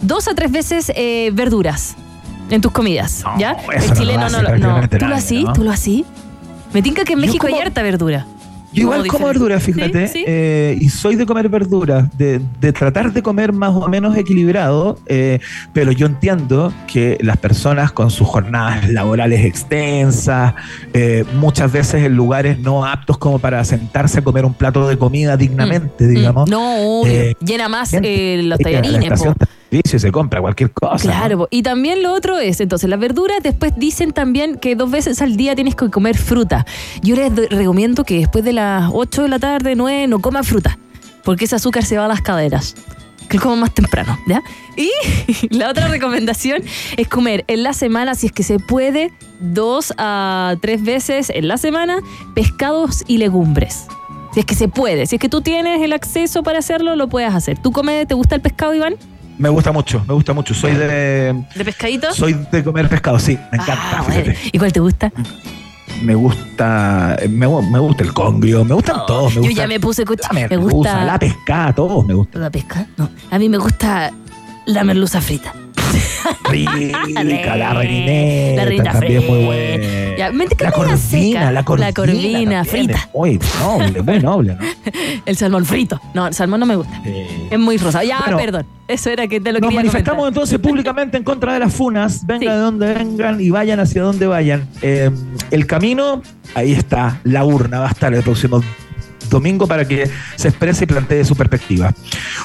[0.00, 1.96] dos a tres veces eh, verduras
[2.50, 3.56] en tus comidas, ¿ya?
[3.72, 4.58] el no lo chileno hace no lo...
[4.58, 5.46] No, ¿Tú lo así?
[5.54, 6.04] ¿Tú lo así?
[6.72, 8.26] Me tinca que en México hay harta verdura.
[8.74, 9.38] Yo igual Como diferente.
[9.38, 10.24] verduras, fíjate, Sí, sí.
[10.26, 14.98] eh, y soy de comer verduras, de, de tratar de comer más o menos equilibrado,
[15.06, 15.38] eh,
[15.72, 20.54] pero yo entiendo que las personas con sus jornadas laborales extensas,
[20.92, 24.98] eh, muchas veces en lugares no aptos como para sentarse a comer un plato de
[24.98, 26.48] comida dignamente, digamos.
[26.48, 26.50] Mm.
[26.50, 27.12] No, obvio.
[27.12, 29.22] Eh, Llena más los tallarines.
[29.82, 29.86] Po.
[29.86, 31.08] estación de servicio y se compra cualquier cosa.
[31.10, 31.48] Claro, po.
[31.50, 35.36] y también lo otro es, entonces, las verduras, después dicen también que dos veces al
[35.36, 36.64] día tienes que comer fruta.
[37.02, 40.44] Yo les do- recomiendo que después de las 8 de la tarde, 9, no coman
[40.44, 40.78] fruta,
[41.24, 42.74] porque ese azúcar se va a las caderas.
[43.28, 44.42] Que como más temprano, ¿ya?
[44.76, 44.90] Y
[45.56, 46.62] la otra recomendación
[46.98, 51.48] es comer en la semana, si es que se puede, dos a tres veces en
[51.48, 51.96] la semana,
[52.34, 53.86] pescados y legumbres.
[54.34, 57.08] Si es que se puede, si es que tú tienes el acceso para hacerlo, lo
[57.08, 57.56] puedes hacer.
[57.56, 58.96] ¿Tú comes, te gusta el pescado, Iván?
[59.38, 60.54] Me gusta mucho, me gusta mucho.
[60.54, 61.44] Soy de.
[61.54, 62.12] ¿De pescadito?
[62.14, 64.04] Soy de comer pescado, sí, me encanta.
[64.06, 64.06] Ah.
[64.52, 65.12] ¿Y cuál te gusta?
[66.02, 67.16] Me gusta.
[67.28, 69.28] Me, me gusta el congrio, me gustan todos.
[69.30, 70.22] Me Yo gusta ya me puse coche.
[70.28, 71.04] la Me merluza, gusta.
[71.04, 72.42] la pescada, todos me gustan.
[72.42, 72.86] ¿La pesca?
[72.96, 73.08] No.
[73.30, 74.10] A mí me gusta
[74.66, 75.54] la merluza frita.
[76.50, 79.32] Rica, la reineta, La también frita.
[79.32, 80.16] muy buena.
[80.16, 81.50] Ya, La corvina, seca.
[81.52, 81.86] la corvina.
[81.88, 83.08] La corvina frita.
[83.14, 84.60] Muy noble, muy noble, ¿no?
[85.26, 86.00] El salmón frito.
[86.14, 87.02] No, el salmón no me gusta.
[87.50, 88.04] Es muy rosado.
[88.06, 88.66] Ya, Bueno, perdón.
[88.86, 90.42] Eso era que te lo Nos quería manifestamos comentar.
[90.42, 94.26] entonces públicamente en contra de las funas, venga de donde vengan y vayan hacia donde
[94.26, 94.68] vayan.
[94.82, 95.10] Eh,
[95.50, 96.22] el camino,
[96.54, 98.62] ahí está, la urna va a estar el próximo
[99.28, 101.92] domingo para que se exprese y plantee su perspectiva.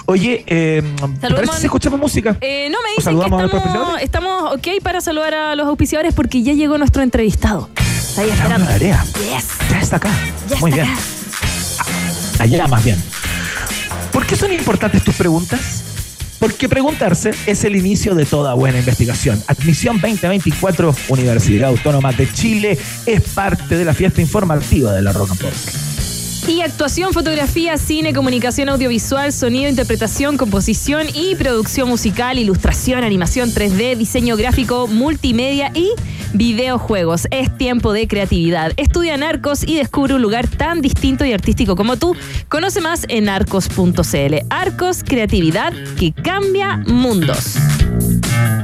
[0.05, 0.83] Oye, eh,
[1.21, 2.37] ¿te parece si escuchamos música?
[2.41, 4.03] Eh, no, me ¿O dicen que saludamos a nuestros estamos, auspiciadores?
[4.03, 7.69] estamos ok para saludar a los auspiciadores porque ya llegó nuestro entrevistado.
[7.75, 8.67] Está ahí esperando.
[8.67, 9.03] tarea.
[9.19, 9.45] Yes.
[9.69, 10.09] Ya está acá.
[10.49, 10.93] Ya Muy está bien.
[10.95, 12.43] acá.
[12.43, 13.01] Allá más bien.
[14.11, 15.83] ¿Por qué son importantes tus preguntas?
[16.39, 19.43] Porque preguntarse es el inicio de toda buena investigación.
[19.47, 25.31] Admisión 2024, Universidad Autónoma de Chile, es parte de la fiesta informativa de la Rock
[25.31, 25.51] and Pop.
[26.47, 33.95] Y actuación, fotografía, cine, comunicación audiovisual, sonido, interpretación, composición y producción musical, ilustración, animación 3D,
[33.95, 35.91] diseño gráfico, multimedia y
[36.33, 37.27] videojuegos.
[37.31, 38.73] Es tiempo de creatividad.
[38.77, 42.15] Estudia en Arcos y descubre un lugar tan distinto y artístico como tú.
[42.47, 44.35] Conoce más en arcos.cl.
[44.49, 47.57] Arcos, creatividad que cambia mundos.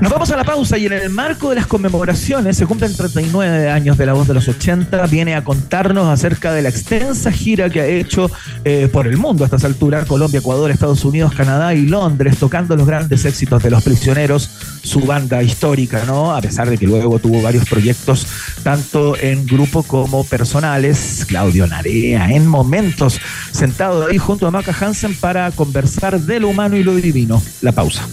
[0.06, 3.72] Nos vamos a la pausa y en el marco de las conmemoraciones, se cumplen 39
[3.72, 7.72] años de la voz de los 80, viene a contarnos acerca de la extensa gira
[7.72, 8.30] que ha hecho
[8.66, 12.76] eh, por el mundo a estas alturas, Colombia, Ecuador, Estados Unidos, Canadá y Londres, tocando
[12.76, 14.50] los grandes éxitos de los prisioneros,
[14.84, 16.36] su banda histórica, ¿no?
[16.36, 18.28] A pesar de que luego tuvo varios proyectos,
[18.64, 23.20] tanto en grupo como personales, Claudio Narea, en momentos,
[23.52, 27.42] sentado ahí junto a Maca Hansen para conversar de lo humano y lo divino.
[27.62, 28.08] La pausa.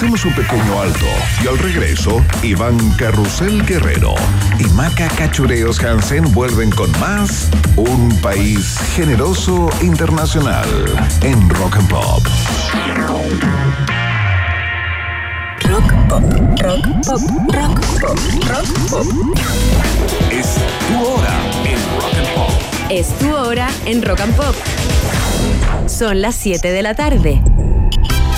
[0.00, 1.04] Hacemos un pequeño alto
[1.44, 4.14] y al regreso, Iván Carrusel Guerrero
[4.58, 10.66] y Maca Cachureos Hansen vuelven con más Un País Generoso Internacional
[11.20, 12.22] en Rock and Pop.
[15.68, 16.22] Rock pop,
[16.62, 17.20] rock pop,
[17.52, 19.06] rock pop, rock pop.
[20.30, 20.54] Es
[20.88, 21.36] tu hora
[21.66, 22.50] en Rock and Pop.
[22.88, 24.54] Es tu hora en Rock and Pop.
[25.84, 27.42] Son las 7 de la tarde.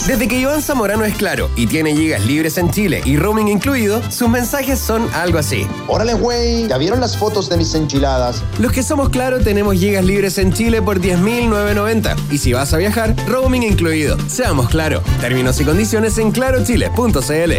[0.06, 4.02] Desde que Iván Zamorano es claro y tiene gigas libres en Chile y roaming incluido,
[4.10, 5.64] sus mensajes son algo así.
[5.86, 8.42] Órale, güey, ¿ya vieron las fotos de mis enchiladas?
[8.58, 12.78] Los que somos claro tenemos gigas libres en Chile por 10.990 y si vas a
[12.78, 14.18] viajar, roaming incluido.
[14.28, 15.02] Seamos claro.
[15.20, 17.52] Términos y condiciones en clarochile.cl.